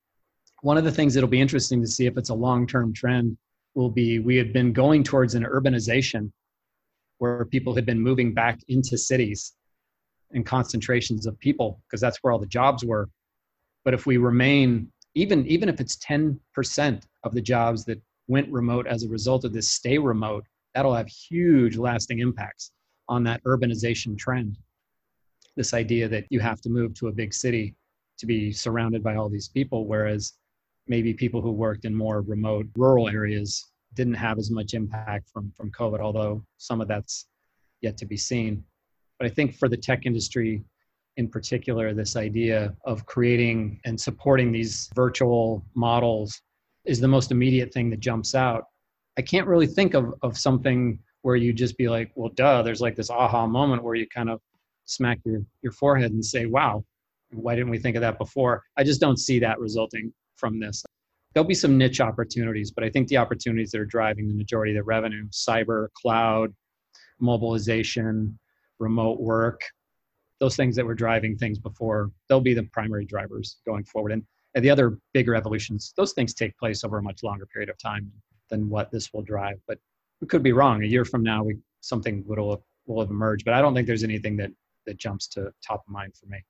One 0.62 0.78
of 0.78 0.84
the 0.84 0.92
things 0.92 1.12
that'll 1.12 1.28
be 1.28 1.40
interesting 1.40 1.80
to 1.80 1.88
see 1.88 2.06
if 2.06 2.16
it's 2.16 2.30
a 2.30 2.34
long 2.34 2.68
term 2.68 2.94
trend 2.94 3.36
will 3.74 3.90
be 3.90 4.20
we 4.20 4.36
had 4.36 4.52
been 4.52 4.72
going 4.72 5.02
towards 5.02 5.34
an 5.34 5.42
urbanization 5.42 6.30
where 7.18 7.44
people 7.46 7.74
had 7.74 7.84
been 7.84 8.00
moving 8.00 8.32
back 8.32 8.60
into 8.68 8.96
cities 8.96 9.54
and 10.32 10.46
concentrations 10.46 11.26
of 11.26 11.38
people 11.38 11.80
because 11.86 12.00
that's 12.00 12.18
where 12.18 12.32
all 12.32 12.38
the 12.38 12.46
jobs 12.46 12.84
were. 12.84 13.08
But 13.84 13.94
if 13.94 14.06
we 14.06 14.16
remain 14.16 14.90
even 15.14 15.46
even 15.46 15.68
if 15.68 15.80
it's 15.80 15.96
10% 15.96 17.02
of 17.24 17.34
the 17.34 17.40
jobs 17.40 17.84
that 17.86 18.00
went 18.28 18.50
remote 18.52 18.86
as 18.86 19.02
a 19.02 19.08
result 19.08 19.44
of 19.44 19.52
this 19.52 19.68
stay 19.70 19.98
remote 19.98 20.44
that'll 20.74 20.94
have 20.94 21.08
huge 21.08 21.76
lasting 21.76 22.20
impacts 22.20 22.70
on 23.08 23.24
that 23.24 23.42
urbanization 23.42 24.16
trend. 24.16 24.56
This 25.56 25.74
idea 25.74 26.08
that 26.08 26.26
you 26.30 26.38
have 26.38 26.60
to 26.60 26.70
move 26.70 26.94
to 26.94 27.08
a 27.08 27.12
big 27.12 27.34
city 27.34 27.74
to 28.18 28.26
be 28.26 28.52
surrounded 28.52 29.02
by 29.02 29.16
all 29.16 29.28
these 29.28 29.48
people 29.48 29.86
whereas 29.86 30.34
maybe 30.86 31.12
people 31.12 31.40
who 31.40 31.50
worked 31.50 31.84
in 31.84 31.94
more 31.94 32.20
remote 32.20 32.66
rural 32.76 33.08
areas 33.08 33.70
didn't 33.94 34.14
have 34.14 34.38
as 34.38 34.50
much 34.50 34.74
impact 34.74 35.28
from 35.32 35.50
from 35.56 35.70
covid 35.72 36.00
although 36.00 36.44
some 36.58 36.80
of 36.80 36.88
that's 36.88 37.26
yet 37.80 37.96
to 37.96 38.06
be 38.06 38.16
seen 38.16 38.62
but 39.20 39.26
I 39.26 39.34
think 39.34 39.54
for 39.54 39.68
the 39.68 39.76
tech 39.76 40.06
industry 40.06 40.64
in 41.18 41.28
particular, 41.28 41.92
this 41.92 42.16
idea 42.16 42.74
of 42.86 43.04
creating 43.04 43.78
and 43.84 44.00
supporting 44.00 44.50
these 44.50 44.88
virtual 44.94 45.62
models 45.74 46.40
is 46.86 47.00
the 47.00 47.08
most 47.08 47.30
immediate 47.30 47.72
thing 47.74 47.90
that 47.90 48.00
jumps 48.00 48.34
out. 48.34 48.64
I 49.18 49.22
can't 49.22 49.46
really 49.46 49.66
think 49.66 49.92
of, 49.92 50.14
of 50.22 50.38
something 50.38 50.98
where 51.20 51.36
you 51.36 51.52
just 51.52 51.76
be 51.76 51.90
like, 51.90 52.10
well, 52.14 52.30
duh, 52.30 52.62
there's 52.62 52.80
like 52.80 52.96
this 52.96 53.10
aha 53.10 53.46
moment 53.46 53.84
where 53.84 53.94
you 53.94 54.08
kind 54.08 54.30
of 54.30 54.40
smack 54.86 55.18
your, 55.26 55.42
your 55.60 55.72
forehead 55.72 56.12
and 56.12 56.24
say, 56.24 56.46
wow, 56.46 56.82
why 57.32 57.54
didn't 57.54 57.70
we 57.70 57.78
think 57.78 57.96
of 57.96 58.00
that 58.00 58.16
before? 58.16 58.62
I 58.78 58.84
just 58.84 59.02
don't 59.02 59.18
see 59.18 59.38
that 59.40 59.60
resulting 59.60 60.14
from 60.36 60.58
this. 60.58 60.82
There'll 61.34 61.46
be 61.46 61.54
some 61.54 61.76
niche 61.76 62.00
opportunities, 62.00 62.70
but 62.70 62.84
I 62.84 62.88
think 62.88 63.08
the 63.08 63.18
opportunities 63.18 63.70
that 63.72 63.80
are 63.82 63.86
driving 63.86 64.28
the 64.28 64.34
majority 64.34 64.72
of 64.72 64.76
the 64.76 64.84
revenue, 64.84 65.28
cyber, 65.28 65.88
cloud, 65.92 66.54
mobilization, 67.20 68.38
remote 68.80 69.20
work, 69.20 69.62
those 70.40 70.56
things 70.56 70.74
that 70.76 70.86
were 70.86 70.94
driving 70.94 71.36
things 71.36 71.58
before, 71.58 72.10
they'll 72.28 72.40
be 72.40 72.54
the 72.54 72.64
primary 72.64 73.04
drivers 73.04 73.58
going 73.66 73.84
forward. 73.84 74.12
And, 74.12 74.24
and 74.54 74.64
the 74.64 74.70
other 74.70 74.98
bigger 75.12 75.34
evolutions, 75.34 75.92
those 75.96 76.12
things 76.12 76.34
take 76.34 76.56
place 76.58 76.82
over 76.82 76.98
a 76.98 77.02
much 77.02 77.22
longer 77.22 77.46
period 77.46 77.70
of 77.70 77.78
time 77.78 78.10
than 78.48 78.68
what 78.68 78.90
this 78.90 79.12
will 79.12 79.22
drive. 79.22 79.60
But 79.68 79.78
we 80.20 80.26
could 80.26 80.42
be 80.42 80.52
wrong. 80.52 80.82
A 80.82 80.86
year 80.86 81.04
from 81.04 81.22
now, 81.22 81.44
we 81.44 81.58
something 81.82 82.24
will 82.26 82.50
have, 82.50 82.60
will 82.86 83.00
have 83.00 83.10
emerged. 83.10 83.44
But 83.44 83.54
I 83.54 83.60
don't 83.60 83.74
think 83.74 83.86
there's 83.86 84.04
anything 84.04 84.36
that 84.38 84.50
that 84.86 84.98
jumps 84.98 85.28
to 85.28 85.52
top 85.66 85.84
of 85.86 85.92
mind 85.92 86.14
for 86.16 86.26
me. 86.26 86.42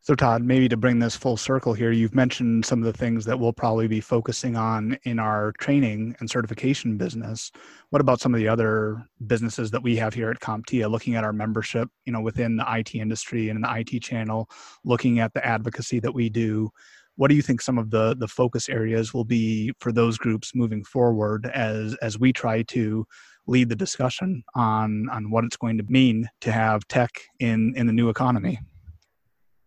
So, 0.00 0.14
Todd, 0.14 0.42
maybe 0.42 0.68
to 0.68 0.76
bring 0.76 1.00
this 1.00 1.16
full 1.16 1.36
circle 1.36 1.74
here, 1.74 1.90
you've 1.90 2.14
mentioned 2.14 2.64
some 2.64 2.78
of 2.78 2.86
the 2.86 2.96
things 2.96 3.24
that 3.24 3.38
we'll 3.38 3.52
probably 3.52 3.88
be 3.88 4.00
focusing 4.00 4.56
on 4.56 4.96
in 5.02 5.18
our 5.18 5.52
training 5.58 6.16
and 6.20 6.30
certification 6.30 6.96
business. 6.96 7.50
What 7.90 8.00
about 8.00 8.20
some 8.20 8.32
of 8.32 8.38
the 8.38 8.48
other 8.48 9.04
businesses 9.26 9.70
that 9.72 9.82
we 9.82 9.96
have 9.96 10.14
here 10.14 10.30
at 10.30 10.40
CompTIA, 10.40 10.90
looking 10.90 11.16
at 11.16 11.24
our 11.24 11.32
membership, 11.32 11.90
you 12.06 12.12
know, 12.12 12.20
within 12.20 12.56
the 12.56 12.64
IT 12.68 12.94
industry 12.94 13.48
and 13.48 13.56
in 13.56 13.62
the 13.62 13.78
IT 13.80 14.00
channel, 14.00 14.48
looking 14.84 15.18
at 15.18 15.34
the 15.34 15.44
advocacy 15.44 16.00
that 16.00 16.14
we 16.14 16.30
do? 16.30 16.70
What 17.16 17.28
do 17.28 17.34
you 17.34 17.42
think 17.42 17.60
some 17.60 17.78
of 17.78 17.90
the 17.90 18.14
the 18.16 18.28
focus 18.28 18.68
areas 18.68 19.12
will 19.12 19.24
be 19.24 19.72
for 19.80 19.90
those 19.90 20.16
groups 20.16 20.52
moving 20.54 20.84
forward 20.84 21.46
as 21.46 21.94
as 21.96 22.16
we 22.18 22.32
try 22.32 22.62
to 22.62 23.04
lead 23.48 23.68
the 23.68 23.76
discussion 23.76 24.44
on 24.54 25.08
on 25.10 25.30
what 25.30 25.44
it's 25.44 25.56
going 25.56 25.78
to 25.78 25.84
mean 25.88 26.28
to 26.42 26.52
have 26.52 26.86
tech 26.86 27.10
in 27.40 27.74
in 27.76 27.88
the 27.88 27.92
new 27.92 28.08
economy? 28.08 28.60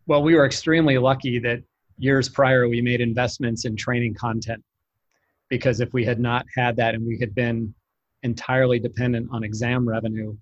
Well, 0.07 0.23
we 0.23 0.35
were 0.35 0.45
extremely 0.45 0.97
lucky 0.97 1.39
that 1.39 1.61
years 1.97 2.27
prior 2.27 2.67
we 2.67 2.81
made 2.81 3.01
investments 3.01 3.65
in 3.65 3.75
training 3.75 4.15
content 4.15 4.63
because 5.49 5.79
if 5.79 5.93
we 5.93 6.03
had 6.03 6.19
not 6.19 6.45
had 6.55 6.75
that 6.77 6.95
and 6.95 7.05
we 7.05 7.19
had 7.19 7.35
been 7.35 7.73
entirely 8.23 8.79
dependent 8.79 9.29
on 9.31 9.43
exam 9.43 9.87
revenue, 9.87 10.35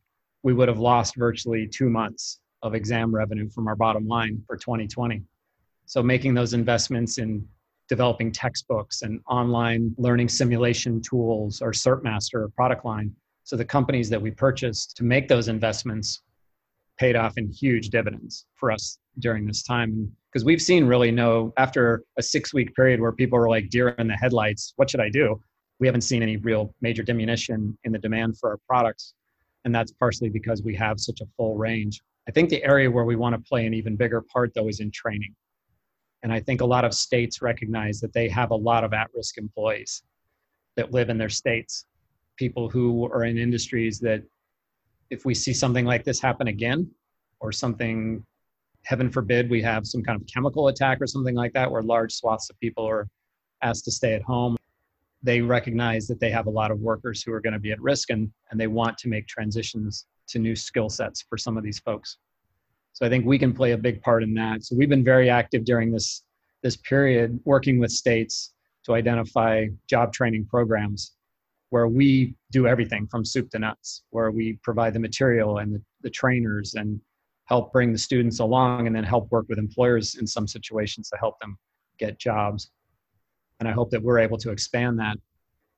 we 0.43 0.53
would 0.53 0.67
have 0.67 0.79
lost 0.79 1.15
virtually 1.15 1.67
two 1.67 1.89
months 1.89 2.39
of 2.61 2.73
exam 2.73 3.13
revenue 3.13 3.49
from 3.49 3.67
our 3.67 3.75
bottom 3.75 4.07
line 4.07 4.41
for 4.47 4.55
2020. 4.55 5.23
So, 5.85 6.03
making 6.03 6.33
those 6.33 6.53
investments 6.53 7.17
in 7.17 7.45
developing 7.89 8.31
textbooks 8.31 9.01
and 9.01 9.19
online 9.27 9.93
learning 9.97 10.29
simulation 10.29 11.01
tools 11.01 11.61
or 11.61 11.71
CertMaster 11.71 12.53
product 12.55 12.85
line. 12.85 13.13
So, 13.43 13.57
the 13.57 13.65
companies 13.65 14.09
that 14.09 14.21
we 14.21 14.31
purchased 14.31 14.95
to 14.97 15.03
make 15.03 15.27
those 15.27 15.47
investments 15.47 16.21
paid 16.99 17.15
off 17.15 17.37
in 17.37 17.49
huge 17.49 17.89
dividends 17.89 18.45
for 18.55 18.71
us 18.71 18.99
during 19.19 19.45
this 19.45 19.63
time. 19.63 20.11
Because 20.31 20.45
we've 20.45 20.61
seen 20.61 20.85
really 20.85 21.11
no 21.11 21.53
after 21.57 22.03
a 22.17 22.21
six 22.21 22.53
week 22.53 22.75
period 22.75 22.99
where 22.99 23.11
people 23.11 23.39
were 23.39 23.49
like 23.49 23.69
deer 23.69 23.89
in 23.89 24.07
the 24.07 24.15
headlights 24.15 24.73
what 24.75 24.89
should 24.89 24.99
i 24.99 25.09
do? 25.09 25.41
We 25.79 25.87
haven't 25.87 26.01
seen 26.01 26.21
any 26.21 26.37
real 26.37 26.75
major 26.81 27.03
diminution 27.03 27.77
in 27.85 27.93
the 27.93 27.99
demand 27.99 28.37
for 28.37 28.49
our 28.51 28.59
products. 28.67 29.13
And 29.63 29.73
that's 29.73 29.93
partially 29.93 30.29
because 30.29 30.61
we 30.61 30.75
have 30.75 30.99
such 30.99 31.21
a 31.21 31.25
full 31.37 31.55
range. 31.55 32.01
I 32.27 32.31
think 32.31 32.49
the 32.49 32.63
area 32.63 32.91
where 32.91 33.05
we 33.05 33.15
want 33.15 33.33
to 33.33 33.49
play 33.49 33.65
an 33.65 33.73
even 33.73 33.95
bigger 33.95 34.21
part 34.21 34.51
though 34.53 34.67
is 34.67 34.81
in 34.81 34.91
training. 34.91 35.33
And 36.21 36.33
i 36.33 36.39
think 36.39 36.61
a 36.61 36.65
lot 36.65 36.85
of 36.85 36.93
states 36.93 37.41
recognize 37.41 37.99
that 38.01 38.13
they 38.13 38.27
have 38.27 38.51
a 38.51 38.55
lot 38.55 38.83
of 38.83 38.93
at-risk 38.93 39.37
employees 39.37 40.03
that 40.75 40.91
live 40.91 41.09
in 41.09 41.17
their 41.17 41.29
states. 41.29 41.85
People 42.37 42.69
who 42.69 43.05
are 43.05 43.23
in 43.23 43.37
industries 43.37 43.99
that 43.99 44.21
if 45.09 45.25
we 45.25 45.33
see 45.33 45.53
something 45.53 45.85
like 45.85 46.03
this 46.03 46.19
happen 46.19 46.47
again 46.47 46.89
or 47.39 47.51
something 47.51 48.23
heaven 48.83 49.09
forbid 49.09 49.49
we 49.49 49.61
have 49.61 49.85
some 49.85 50.01
kind 50.03 50.19
of 50.19 50.25
chemical 50.27 50.67
attack 50.67 50.99
or 51.01 51.07
something 51.07 51.35
like 51.35 51.53
that 51.53 51.69
where 51.69 51.81
large 51.81 52.13
swaths 52.13 52.49
of 52.49 52.59
people 52.59 52.87
are 52.87 53.07
asked 53.61 53.85
to 53.85 53.91
stay 53.91 54.13
at 54.13 54.21
home 54.21 54.55
they 55.21 55.41
recognize 55.41 56.07
that 56.07 56.19
they 56.19 56.31
have 56.31 56.47
a 56.47 56.49
lot 56.49 56.71
of 56.71 56.79
workers 56.79 57.21
who 57.21 57.33
are 57.33 57.41
going 57.41 57.53
to 57.53 57.59
be 57.59 57.71
at 57.71 57.81
risk 57.81 58.09
and, 58.09 58.31
and 58.51 58.59
they 58.59 58.67
want 58.67 58.97
to 58.97 59.09
make 59.09 59.27
transitions 59.27 60.05
to 60.27 60.39
new 60.39 60.55
skill 60.55 60.89
sets 60.89 61.21
for 61.21 61.37
some 61.37 61.57
of 61.57 61.63
these 61.63 61.79
folks. 61.79 62.17
So 62.93 63.05
i 63.05 63.09
think 63.09 63.25
we 63.25 63.39
can 63.39 63.53
play 63.53 63.71
a 63.71 63.77
big 63.77 64.01
part 64.01 64.23
in 64.23 64.33
that. 64.35 64.63
So 64.63 64.75
we've 64.75 64.89
been 64.89 65.03
very 65.03 65.29
active 65.29 65.65
during 65.65 65.91
this 65.91 66.23
this 66.61 66.75
period 66.75 67.39
working 67.45 67.79
with 67.79 67.91
states 67.91 68.53
to 68.83 68.93
identify 68.93 69.67
job 69.87 70.11
training 70.11 70.45
programs 70.45 71.13
where 71.69 71.87
we 71.87 72.35
do 72.51 72.67
everything 72.67 73.07
from 73.07 73.23
soup 73.23 73.49
to 73.51 73.59
nuts, 73.59 74.03
where 74.09 74.31
we 74.31 74.53
provide 74.63 74.93
the 74.93 74.99
material 74.99 75.59
and 75.59 75.75
the, 75.75 75.81
the 76.01 76.09
trainers 76.09 76.73
and 76.75 76.99
help 77.45 77.71
bring 77.71 77.91
the 77.91 77.97
students 77.97 78.39
along 78.39 78.87
and 78.87 78.95
then 78.95 79.03
help 79.03 79.31
work 79.31 79.45
with 79.49 79.57
employers 79.57 80.15
in 80.15 80.27
some 80.27 80.47
situations 80.47 81.09
to 81.09 81.17
help 81.17 81.39
them 81.39 81.57
get 81.97 82.19
jobs. 82.19 82.71
And 83.59 83.67
I 83.67 83.71
hope 83.71 83.89
that 83.91 84.01
we're 84.01 84.19
able 84.19 84.37
to 84.37 84.51
expand 84.51 84.99
that. 84.99 85.17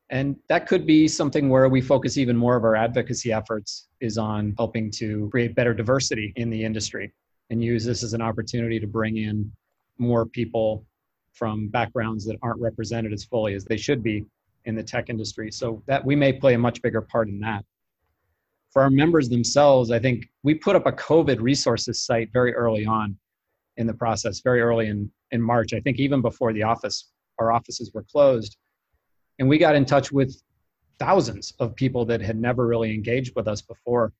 And 0.09 0.35
that 0.49 0.67
could 0.67 0.85
be 0.85 1.07
something 1.07 1.47
where 1.49 1.69
we 1.69 1.79
focus 1.79 2.17
even 2.17 2.35
more 2.35 2.57
of 2.57 2.65
our 2.65 2.75
advocacy 2.75 3.31
efforts 3.31 3.87
is 4.01 4.17
on 4.17 4.53
helping 4.57 4.91
to 4.91 5.29
create 5.31 5.55
better 5.55 5.73
diversity 5.73 6.33
in 6.35 6.49
the 6.49 6.63
industry 6.63 7.13
and 7.49 7.63
use 7.63 7.85
this 7.85 8.03
as 8.03 8.13
an 8.13 8.21
opportunity 8.21 8.79
to 8.79 8.87
bring 8.87 9.17
in 9.17 9.49
more 9.97 10.25
people 10.25 10.85
from 11.33 11.69
backgrounds 11.69 12.25
that 12.25 12.37
aren't 12.41 12.59
represented 12.59 13.13
as 13.13 13.23
fully 13.23 13.53
as 13.53 13.63
they 13.63 13.77
should 13.77 14.03
be 14.03 14.25
in 14.65 14.75
the 14.75 14.83
tech 14.83 15.09
industry. 15.09 15.51
So 15.51 15.83
that 15.87 16.03
we 16.03 16.15
may 16.15 16.33
play 16.33 16.53
a 16.53 16.57
much 16.57 16.81
bigger 16.81 17.01
part 17.01 17.27
in 17.27 17.39
that. 17.39 17.65
For 18.71 18.81
our 18.81 18.89
members 18.89 19.27
themselves, 19.27 19.91
I 19.91 19.99
think 19.99 20.29
we 20.43 20.53
put 20.53 20.75
up 20.75 20.85
a 20.85 20.91
COVID 20.93 21.41
resources 21.41 22.01
site 22.01 22.29
very 22.31 22.55
early 22.55 22.85
on 22.85 23.17
in 23.77 23.87
the 23.87 23.93
process, 23.93 24.39
very 24.39 24.61
early 24.61 24.87
in, 24.87 25.11
in 25.31 25.41
March. 25.41 25.73
I 25.73 25.81
think 25.81 25.99
even 25.99 26.21
before 26.21 26.53
the 26.53 26.63
office, 26.63 27.09
our 27.39 27.51
offices 27.51 27.91
were 27.93 28.03
closed. 28.03 28.57
And 29.39 29.49
we 29.49 29.57
got 29.57 29.75
in 29.75 29.85
touch 29.85 30.11
with 30.11 30.41
thousands 30.99 31.51
of 31.59 31.75
people 31.75 32.05
that 32.05 32.21
had 32.21 32.39
never 32.39 32.67
really 32.67 32.93
engaged 32.93 33.33
with 33.35 33.47
us 33.47 33.61
before. 33.61 34.13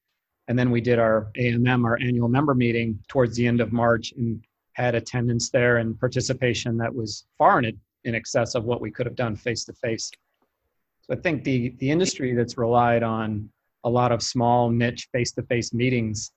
And 0.47 0.57
then 0.57 0.71
we 0.71 0.81
did 0.81 0.99
our 0.99 1.31
AMM, 1.37 1.85
our 1.85 1.97
annual 2.01 2.27
member 2.27 2.55
meeting, 2.55 2.99
towards 3.07 3.37
the 3.37 3.47
end 3.47 3.61
of 3.61 3.71
March 3.71 4.13
and 4.17 4.43
had 4.73 4.95
attendance 4.95 5.49
there 5.49 5.77
and 5.77 5.99
participation 5.99 6.77
that 6.77 6.93
was 6.93 7.25
far 7.37 7.59
in, 7.59 7.79
in 8.03 8.15
excess 8.15 8.55
of 8.55 8.63
what 8.63 8.81
we 8.81 8.89
could 8.89 9.05
have 9.05 9.15
done 9.15 9.35
face 9.35 9.63
to 9.65 9.73
face 9.73 10.11
I 11.11 11.15
think 11.15 11.43
the 11.43 11.75
the 11.79 11.91
industry 11.91 12.33
that's 12.33 12.57
relied 12.57 13.03
on 13.03 13.49
a 13.83 13.89
lot 13.89 14.11
of 14.11 14.21
small 14.21 14.69
niche 14.69 15.09
face-to-face 15.11 15.73
meetings, 15.73 16.31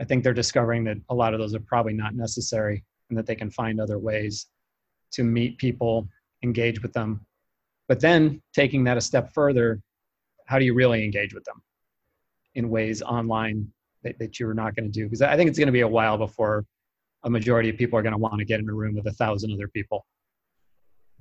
I 0.00 0.04
think 0.04 0.24
they're 0.24 0.32
discovering 0.32 0.84
that 0.84 0.96
a 1.10 1.14
lot 1.14 1.34
of 1.34 1.40
those 1.40 1.54
are 1.54 1.60
probably 1.60 1.92
not 1.92 2.14
necessary 2.14 2.84
and 3.10 3.18
that 3.18 3.26
they 3.26 3.34
can 3.34 3.50
find 3.50 3.80
other 3.80 3.98
ways 3.98 4.46
to 5.12 5.24
meet 5.24 5.58
people, 5.58 6.08
engage 6.42 6.80
with 6.80 6.92
them. 6.92 7.26
But 7.88 8.00
then 8.00 8.40
taking 8.54 8.84
that 8.84 8.96
a 8.96 9.00
step 9.00 9.32
further, 9.34 9.82
how 10.46 10.58
do 10.58 10.64
you 10.64 10.72
really 10.72 11.04
engage 11.04 11.34
with 11.34 11.44
them 11.44 11.62
in 12.54 12.70
ways 12.70 13.02
online 13.02 13.70
that, 14.02 14.18
that 14.18 14.40
you're 14.40 14.54
not 14.54 14.74
going 14.74 14.90
to 14.90 14.92
do? 14.92 15.04
Because 15.04 15.20
I 15.20 15.36
think 15.36 15.50
it's 15.50 15.58
going 15.58 15.66
to 15.66 15.72
be 15.72 15.80
a 15.80 15.88
while 15.88 16.16
before 16.16 16.64
a 17.24 17.30
majority 17.30 17.68
of 17.68 17.76
people 17.76 17.98
are 17.98 18.02
going 18.02 18.12
to 18.12 18.18
want 18.18 18.38
to 18.38 18.44
get 18.44 18.60
in 18.60 18.68
a 18.68 18.72
room 18.72 18.94
with 18.94 19.06
a 19.06 19.12
thousand 19.12 19.52
other 19.52 19.68
people 19.68 20.06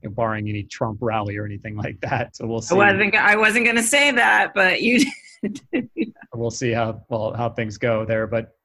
barring 0.10 0.50
any 0.50 0.64
Trump 0.64 1.00
rally 1.02 1.38
or 1.38 1.46
anything 1.46 1.76
like 1.76 2.00
that. 2.02 2.36
So 2.36 2.48
we'll 2.48 2.62
see. 2.62 2.80
I 2.80 2.98
think 2.98 3.16
I 3.16 3.36
wasn't 3.36 3.66
going 3.66 3.78
to 3.78 3.84
say 3.84 4.12
that, 4.12 4.54
but 4.54 4.82
you. 4.82 5.06
we'll 6.34 6.52
see 6.52 6.72
how 6.72 7.04
well 7.10 7.34
how 7.34 7.50
things 7.50 7.78
go 7.78 8.06
there, 8.06 8.28
but 8.28 8.56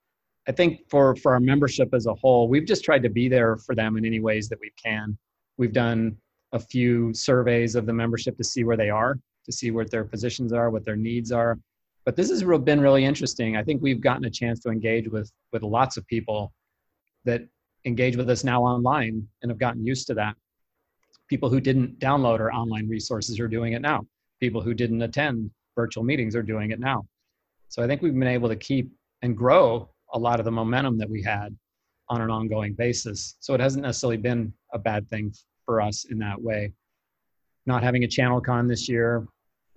I 0.49 0.53
think 0.53 0.89
for 0.89 1.17
for 1.17 1.33
our 1.35 1.41
membership 1.41 1.93
as 1.93 2.07
a 2.07 2.15
whole, 2.15 2.49
we've 2.49 2.67
just 2.67 2.85
tried 2.85 3.03
to 3.03 3.09
be 3.09 3.29
there 3.29 3.57
for 3.57 3.75
them 3.75 3.97
in 3.97 4.05
any 4.05 4.21
ways 4.21 4.49
that 4.49 4.59
we 4.61 4.71
can. 4.83 5.17
We've 5.59 5.73
done 5.73 6.17
a 6.53 6.59
few 6.59 7.13
surveys 7.13 7.75
of 7.75 7.87
the 7.87 7.93
membership 7.93 8.37
to 8.37 8.45
see 8.45 8.65
where 8.65 8.77
they 8.77 8.91
are, 8.91 9.19
to 9.45 9.53
see 9.53 9.71
what 9.71 9.91
their 9.91 10.05
positions 10.05 10.53
are, 10.53 10.71
what 10.71 10.85
their 10.85 10.97
needs 10.97 11.33
are. 11.33 11.59
But 12.05 12.15
this 12.15 12.31
has 12.31 12.45
been 12.45 12.81
really 12.81 13.05
interesting. 13.05 13.57
I 13.57 13.65
think 13.65 13.83
we've 13.83 14.01
gotten 14.01 14.25
a 14.27 14.31
chance 14.31 14.61
to 14.61 14.71
engage 14.71 15.09
with 15.09 15.31
with 15.53 15.63
lots 15.63 15.97
of 15.97 16.07
people 16.07 16.53
that 17.25 17.43
engage 17.85 18.17
with 18.17 18.31
us 18.31 18.45
now 18.45 18.63
online 18.63 19.27
and 19.43 19.51
have 19.51 19.59
gotten 19.59 19.85
used 19.85 20.07
to 20.09 20.15
that 20.15 20.37
people 21.29 21.51
who 21.51 21.61
didn't 21.61 21.99
download 21.99 22.41
our 22.41 22.53
online 22.53 22.89
resources 22.89 23.41
are 23.41 23.49
doing 23.49 23.73
it 23.73 23.83
now. 23.83 24.07
People 24.41 24.61
who 24.61 24.75
didn't 24.75 25.03
attend 25.03 25.51
virtual 25.75 26.05
meetings 26.05 26.37
are 26.37 26.43
doing 26.43 26.71
it 26.71 26.81
now. 26.81 27.07
So 27.69 27.83
i 27.83 27.87
think 27.87 28.01
we've 28.01 28.15
been 28.15 28.29
able 28.29 28.49
to 28.49 28.57
keep 28.57 28.91
and 29.23 29.37
grow 29.37 29.91
a 30.13 30.19
lot 30.19 30.39
of 30.39 30.45
the 30.45 30.53
momentum 30.53 30.99
that 30.99 31.11
we 31.11 31.23
had 31.23 31.57
on 32.09 32.21
an 32.21 32.31
ongoing 32.31 32.75
basis. 32.75 33.37
So 33.41 33.55
it 33.55 33.61
hasn't 33.61 33.83
necessarily 33.85 34.17
been 34.17 34.53
a 34.73 34.79
bad 34.79 35.09
thing 35.09 35.35
for 35.65 35.81
us 35.81 36.05
in 36.05 36.19
that 36.19 36.41
way. 36.41 36.73
Not 37.67 37.83
having 37.83 38.05
a 38.05 38.09
ChannelCon 38.09 38.69
this 38.69 38.89
year 38.89 39.27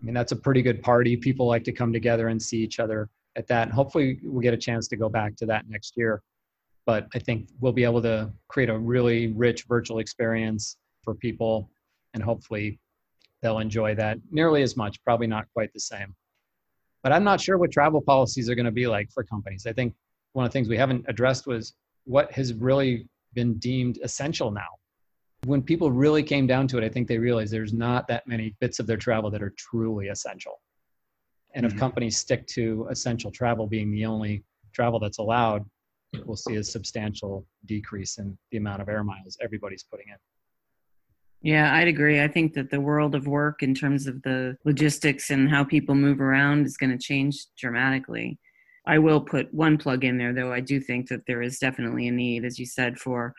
i 0.02 0.06
mean 0.06 0.14
that's 0.14 0.32
a 0.32 0.36
pretty 0.36 0.62
good 0.62 0.82
party. 0.82 1.18
People 1.18 1.48
like 1.48 1.64
to 1.66 1.74
come 1.74 1.92
together 1.92 2.30
and 2.30 2.42
see 2.42 2.60
each 2.60 2.80
other 2.80 3.10
at 3.36 3.48
that. 3.48 3.64
And 3.64 3.74
hopefully 3.74 4.20
we'll 4.24 4.42
get 4.42 4.54
a 4.54 4.58
chance 4.58 4.88
to 4.90 4.96
go 4.96 5.10
back 5.10 5.36
to 5.38 5.46
that 5.48 5.68
next 5.68 5.98
year. 5.98 6.22
But 6.86 7.08
i 7.14 7.20
think 7.20 7.50
we'll 7.60 7.74
be 7.74 7.84
able 7.84 8.02
to 8.04 8.32
create 8.48 8.70
a 8.70 8.78
really 8.78 9.34
rich 9.34 9.66
virtual 9.68 10.00
experience 10.00 10.78
for 11.04 11.16
people, 11.16 11.70
and 12.14 12.24
hopefully 12.24 12.80
they'll 13.42 13.60
enjoy 13.60 13.96
that 13.96 14.18
nearly 14.32 14.62
as 14.62 14.76
much, 14.76 15.04
probably 15.04 15.28
not 15.28 15.46
quite 15.54 15.72
the 15.74 15.80
same. 15.80 16.16
But 17.04 17.14
I'm 17.14 17.24
not 17.24 17.40
sure 17.40 17.58
what 17.58 17.72
travel 17.72 18.02
policies 18.02 18.50
are 18.50 18.56
going 18.56 18.66
to 18.66 18.72
be 18.72 18.88
like 18.88 19.10
for 19.12 19.24
companies. 19.24 19.66
I 19.66 19.74
think 19.74 19.94
one 20.34 20.46
of 20.46 20.52
the 20.52 20.54
things 20.54 20.68
we 20.68 20.78
haven't 20.78 21.06
addressed 21.08 21.48
was 21.48 21.74
what 22.04 22.32
has 22.34 22.54
really 22.54 23.08
been 23.34 23.54
deemed 23.56 24.00
essential 24.04 24.52
now. 24.52 24.68
When 25.46 25.62
people 25.62 25.92
really 25.92 26.24
came 26.24 26.48
down 26.48 26.68
to 26.70 26.78
it, 26.78 26.84
I 26.84 26.90
think 26.90 27.08
they 27.08 27.18
realized 27.18 27.54
there's 27.54 27.74
not 27.74 28.08
that 28.10 28.28
many 28.28 28.56
bits 28.60 28.80
of 28.80 28.88
their 28.88 28.98
travel 28.98 29.32
that 29.32 29.42
are 29.42 29.54
truly 29.58 30.10
essential. 30.10 30.60
And 31.56 31.66
mm-hmm. 31.66 31.76
if 31.76 31.80
companies 31.80 32.18
stick 32.18 32.46
to 32.48 32.88
essential 32.90 33.32
travel 33.32 33.66
being 33.66 33.92
the 33.92 34.06
only 34.06 34.44
travel 34.74 35.00
that's 35.00 35.20
allowed, 35.20 35.66
we'll 36.26 36.36
see 36.36 36.56
a 36.56 36.64
substantial 36.64 37.46
decrease 37.66 38.18
in 38.18 38.38
the 38.52 38.58
amount 38.58 38.82
of 38.82 38.90
air 38.90 39.04
miles 39.04 39.38
everybody's 39.42 39.84
putting 39.84 40.08
in. 40.10 40.16
Yeah, 41.42 41.74
I'd 41.74 41.88
agree. 41.88 42.22
I 42.22 42.28
think 42.28 42.54
that 42.54 42.70
the 42.70 42.82
world 42.82 43.16
of 43.16 43.28
work, 43.28 43.64
in 43.64 43.74
terms 43.74 44.08
of 44.08 44.22
the 44.24 44.58
logistics 44.66 45.30
and 45.30 45.50
how 45.50 45.64
people 45.64 45.96
move 45.96 46.20
around, 46.20 46.66
is 46.66 46.76
going 46.76 46.92
to 46.92 46.98
change 46.98 47.46
dramatically. 47.58 48.38
I 48.86 49.00
will 49.00 49.22
put 49.22 49.54
one 49.54 49.78
plug 49.78 50.04
in 50.04 50.18
there, 50.18 50.34
though. 50.34 50.52
I 50.52 50.60
do 50.60 50.80
think 50.80 51.08
that 51.10 51.22
there 51.28 51.42
is 51.42 51.60
definitely 51.60 52.08
a 52.08 52.12
need, 52.12 52.44
as 52.44 52.60
you 52.60 52.66
said, 52.66 52.98
for 52.98 53.34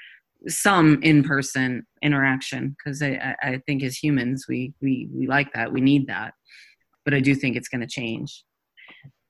some 0.48 1.02
in-person 1.02 1.86
interaction 2.02 2.74
because 2.78 3.02
I, 3.02 3.34
I 3.42 3.62
think 3.66 3.82
as 3.82 3.96
humans 3.96 4.46
we, 4.48 4.72
we 4.80 5.08
we 5.14 5.26
like 5.26 5.52
that 5.52 5.70
we 5.70 5.80
need 5.80 6.06
that 6.06 6.34
but 7.04 7.12
i 7.12 7.20
do 7.20 7.34
think 7.34 7.56
it's 7.56 7.68
going 7.68 7.82
to 7.82 7.86
change 7.86 8.44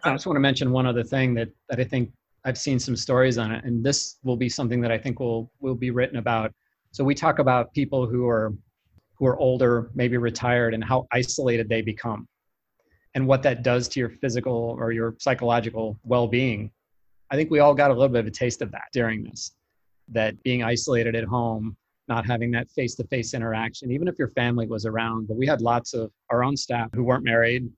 so, 0.04 0.10
i 0.10 0.14
just 0.14 0.26
want 0.26 0.36
to 0.36 0.40
mention 0.40 0.70
one 0.70 0.86
other 0.86 1.02
thing 1.02 1.34
that 1.34 1.48
that 1.68 1.80
i 1.80 1.84
think 1.84 2.12
i've 2.44 2.58
seen 2.58 2.78
some 2.78 2.94
stories 2.94 3.38
on 3.38 3.50
it 3.50 3.64
and 3.64 3.84
this 3.84 4.18
will 4.22 4.36
be 4.36 4.48
something 4.48 4.80
that 4.80 4.92
i 4.92 4.98
think 4.98 5.18
will 5.18 5.50
will 5.60 5.74
be 5.74 5.90
written 5.90 6.18
about 6.18 6.52
so 6.92 7.04
we 7.04 7.14
talk 7.14 7.38
about 7.38 7.72
people 7.72 8.06
who 8.06 8.26
are 8.28 8.52
who 9.14 9.26
are 9.26 9.38
older, 9.38 9.90
maybe 9.94 10.16
retired, 10.16 10.72
and 10.72 10.82
how 10.82 11.06
isolated 11.12 11.68
they 11.68 11.82
become, 11.82 12.26
and 13.14 13.26
what 13.26 13.42
that 13.42 13.62
does 13.62 13.86
to 13.88 14.00
your 14.00 14.08
physical 14.08 14.76
or 14.78 14.92
your 14.92 15.14
psychological 15.18 15.98
well-being. 16.04 16.70
I 17.30 17.36
think 17.36 17.50
we 17.50 17.60
all 17.60 17.74
got 17.74 17.90
a 17.90 17.94
little 17.94 18.08
bit 18.08 18.20
of 18.20 18.26
a 18.26 18.30
taste 18.30 18.62
of 18.62 18.72
that 18.72 18.88
during 18.92 19.22
this. 19.22 19.52
That 20.08 20.42
being 20.42 20.62
isolated 20.64 21.14
at 21.14 21.24
home, 21.24 21.76
not 22.08 22.26
having 22.26 22.50
that 22.52 22.68
face-to-face 22.70 23.34
interaction, 23.34 23.92
even 23.92 24.08
if 24.08 24.18
your 24.18 24.28
family 24.28 24.66
was 24.66 24.84
around. 24.84 25.28
But 25.28 25.36
we 25.36 25.46
had 25.46 25.60
lots 25.60 25.94
of 25.94 26.10
our 26.30 26.42
own 26.42 26.56
staff 26.56 26.88
who 26.92 27.04
weren't 27.04 27.24
married, 27.24 27.70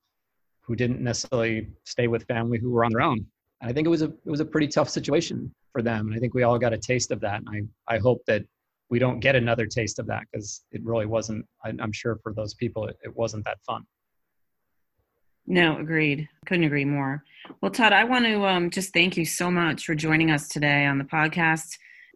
who 0.62 0.74
didn't 0.74 1.02
necessarily 1.02 1.68
stay 1.84 2.06
with 2.06 2.24
family, 2.26 2.58
who 2.58 2.70
were 2.70 2.84
on 2.84 2.92
their 2.92 3.02
own. 3.02 3.26
And 3.60 3.70
I 3.70 3.74
think 3.74 3.86
it 3.86 3.90
was 3.90 4.02
a 4.02 4.06
it 4.06 4.30
was 4.30 4.40
a 4.40 4.44
pretty 4.44 4.68
tough 4.68 4.88
situation 4.88 5.52
for 5.72 5.82
them. 5.82 6.06
And 6.06 6.16
I 6.16 6.18
think 6.18 6.34
we 6.34 6.44
all 6.44 6.58
got 6.58 6.72
a 6.72 6.78
taste 6.78 7.10
of 7.10 7.20
that. 7.20 7.42
And 7.44 7.70
I, 7.88 7.94
I 7.94 7.98
hope 7.98 8.22
that 8.26 8.42
we 8.92 8.98
don't 8.98 9.20
get 9.20 9.34
another 9.34 9.64
taste 9.64 9.98
of 9.98 10.06
that 10.06 10.24
because 10.30 10.64
it 10.70 10.82
really 10.84 11.06
wasn't 11.06 11.42
i'm 11.64 11.92
sure 11.92 12.18
for 12.22 12.34
those 12.34 12.52
people 12.52 12.86
it, 12.86 12.96
it 13.02 13.16
wasn't 13.16 13.42
that 13.44 13.58
fun. 13.66 13.82
No 15.44 15.78
agreed. 15.78 16.28
Couldn't 16.46 16.64
agree 16.64 16.84
more. 16.84 17.24
Well 17.62 17.72
todd 17.72 17.94
i 17.94 18.04
want 18.04 18.26
to 18.26 18.44
um, 18.44 18.68
just 18.70 18.92
thank 18.92 19.16
you 19.16 19.24
so 19.24 19.50
much 19.50 19.86
for 19.86 19.94
joining 19.94 20.30
us 20.30 20.46
today 20.46 20.84
on 20.84 20.98
the 20.98 21.04
podcast. 21.04 21.68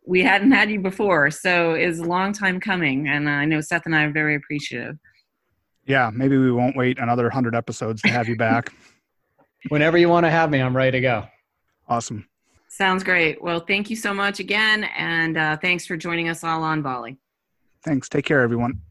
We 0.06 0.22
hadn't 0.22 0.52
had 0.52 0.70
you 0.70 0.78
before 0.78 1.30
so 1.30 1.72
it's 1.72 1.98
a 1.98 2.04
long 2.04 2.34
time 2.34 2.60
coming 2.60 3.08
and 3.08 3.28
i 3.28 3.46
know 3.46 3.62
seth 3.62 3.86
and 3.86 3.96
i 3.96 4.04
are 4.04 4.12
very 4.12 4.36
appreciative. 4.36 4.98
Yeah 5.86 6.10
maybe 6.14 6.36
we 6.36 6.52
won't 6.52 6.76
wait 6.76 6.98
another 6.98 7.24
100 7.24 7.54
episodes 7.54 8.02
to 8.02 8.08
have 8.08 8.28
you 8.28 8.36
back. 8.36 8.70
Whenever 9.70 9.96
you 9.96 10.10
want 10.10 10.26
to 10.26 10.30
have 10.30 10.50
me 10.50 10.60
i'm 10.60 10.76
ready 10.76 10.90
to 10.90 11.00
go. 11.00 11.24
Awesome 11.88 12.28
Sounds 12.76 13.02
great. 13.02 13.40
Well, 13.40 13.60
thank 13.60 13.88
you 13.88 13.96
so 13.96 14.12
much 14.12 14.38
again. 14.38 14.84
And 14.98 15.38
uh, 15.38 15.56
thanks 15.56 15.86
for 15.86 15.96
joining 15.96 16.28
us 16.28 16.44
all 16.44 16.62
on 16.62 16.82
Volley. 16.82 17.16
Thanks. 17.82 18.06
Take 18.06 18.26
care, 18.26 18.42
everyone. 18.42 18.82